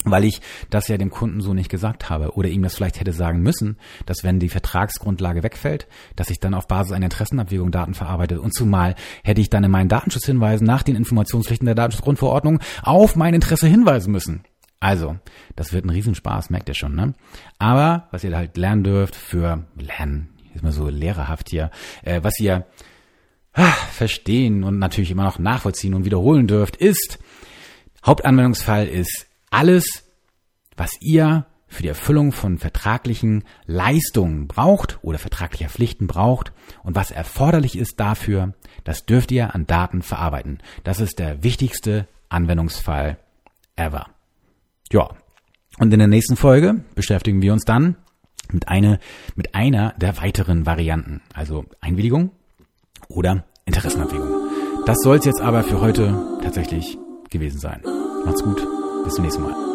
weil 0.04 0.24
ich 0.24 0.42
das 0.70 0.88
ja 0.88 0.98
dem 0.98 1.10
Kunden 1.10 1.42
so 1.42 1.54
nicht 1.54 1.70
gesagt 1.70 2.10
habe 2.10 2.34
oder 2.36 2.50
ihm 2.50 2.62
das 2.62 2.76
vielleicht 2.76 3.00
hätte 3.00 3.12
sagen 3.12 3.42
müssen, 3.42 3.78
dass 4.06 4.24
wenn 4.24 4.40
die 4.40 4.50
Vertragsgrundlage 4.50 5.42
wegfällt, 5.42 5.88
dass 6.16 6.30
ich 6.30 6.40
dann 6.40 6.54
auf 6.54 6.68
Basis 6.68 6.94
einer 6.94 7.08
Interessenabwägung 7.08 7.72
Daten 7.72 7.96
verarbeite 7.96 8.40
und 8.40 8.54
zumal 8.54 8.96
hätte 9.24 9.42
ich 9.42 9.50
dann 9.50 9.64
in 9.64 9.72
meinen 9.72 9.90
Datenschutzhinweisen 9.90 10.68
nach 10.68 10.84
den 10.84 10.96
Informationspflichten 10.96 11.66
der 11.66 11.76
Datenschutzgrundverordnung 11.76 12.60
auf 12.84 13.16
mein 13.16 13.34
Interesse 13.34 13.68
hinweisen 13.68 14.12
müssen. 14.12 14.44
Also, 14.86 15.18
das 15.56 15.74
wird 15.74 15.84
ein 15.84 15.90
Riesenspaß, 15.90 16.52
merkt 16.52 16.70
ihr 16.70 16.76
schon, 16.76 16.94
ne? 16.94 17.16
Aber, 17.58 18.08
was 18.12 18.24
ihr 18.24 18.38
halt 18.38 18.56
lernen 18.56 18.84
dürft 18.84 19.16
für 19.16 19.66
Lernen, 19.76 20.30
ist 20.54 20.62
mal 20.62 20.72
so 20.72 20.90
lehrerhaft 20.90 21.50
hier, 21.50 21.72
äh, 22.04 22.20
was 22.22 22.40
ihr 22.40 22.68
ah, 23.54 23.72
verstehen 23.94 24.64
und 24.64 24.78
natürlich 24.78 25.10
immer 25.10 25.24
noch 25.24 25.40
nachvollziehen 25.40 25.96
und 25.96 26.06
wiederholen 26.06 26.46
dürft, 26.46 26.76
ist, 26.76 27.18
Hauptanwendungsfall 28.06 28.88
ist 28.88 29.26
alles, 29.50 30.04
was 30.78 30.92
ihr 31.02 31.48
für 31.66 31.82
die 31.82 31.90
Erfüllung 31.90 32.32
von 32.32 32.60
vertraglichen 32.60 33.44
Leistungen 33.66 34.48
braucht 34.48 35.00
oder 35.02 35.18
vertraglicher 35.18 35.70
Pflichten 35.70 36.06
braucht 36.06 36.52
und 36.84 36.94
was 36.94 37.10
erforderlich 37.10 37.76
ist 37.76 38.00
dafür, 38.00 38.54
das 38.84 39.08
dürft 39.08 39.32
ihr 39.32 39.56
an 39.56 39.66
Daten 39.66 40.04
verarbeiten. 40.04 40.60
Das 40.84 41.00
ist 41.00 41.18
der 41.18 41.42
wichtigste 41.42 42.08
Anwendungsfall 42.30 43.18
ever. 43.76 44.15
Ja. 44.92 45.10
Und 45.78 45.92
in 45.92 46.00
der 46.00 46.08
nächsten 46.08 46.36
Folge 46.36 46.84
beschäftigen 46.96 47.42
wir 47.42 47.54
uns 47.54 47.64
dann 47.66 47.98
mit 48.52 48.68
einer, 48.68 49.00
mit 49.36 49.56
einer 49.56 49.94
der 49.98 50.18
weiteren 50.18 50.66
Varianten. 50.66 51.22
Also 51.34 51.66
Einwilligung 51.82 52.32
oder 53.10 53.46
Interessenabwägung. 53.66 54.30
Das 54.86 54.98
soll 55.02 55.18
es 55.18 55.26
jetzt 55.26 55.42
aber 55.42 55.64
für 55.64 55.82
heute 55.82 56.40
tatsächlich 56.44 56.98
gewesen 57.30 57.60
sein. 57.60 57.82
Macht's 58.24 58.44
gut. 58.44 58.66
Bis 59.04 59.16
zum 59.16 59.24
nächsten 59.24 59.44
Mal. 59.44 59.75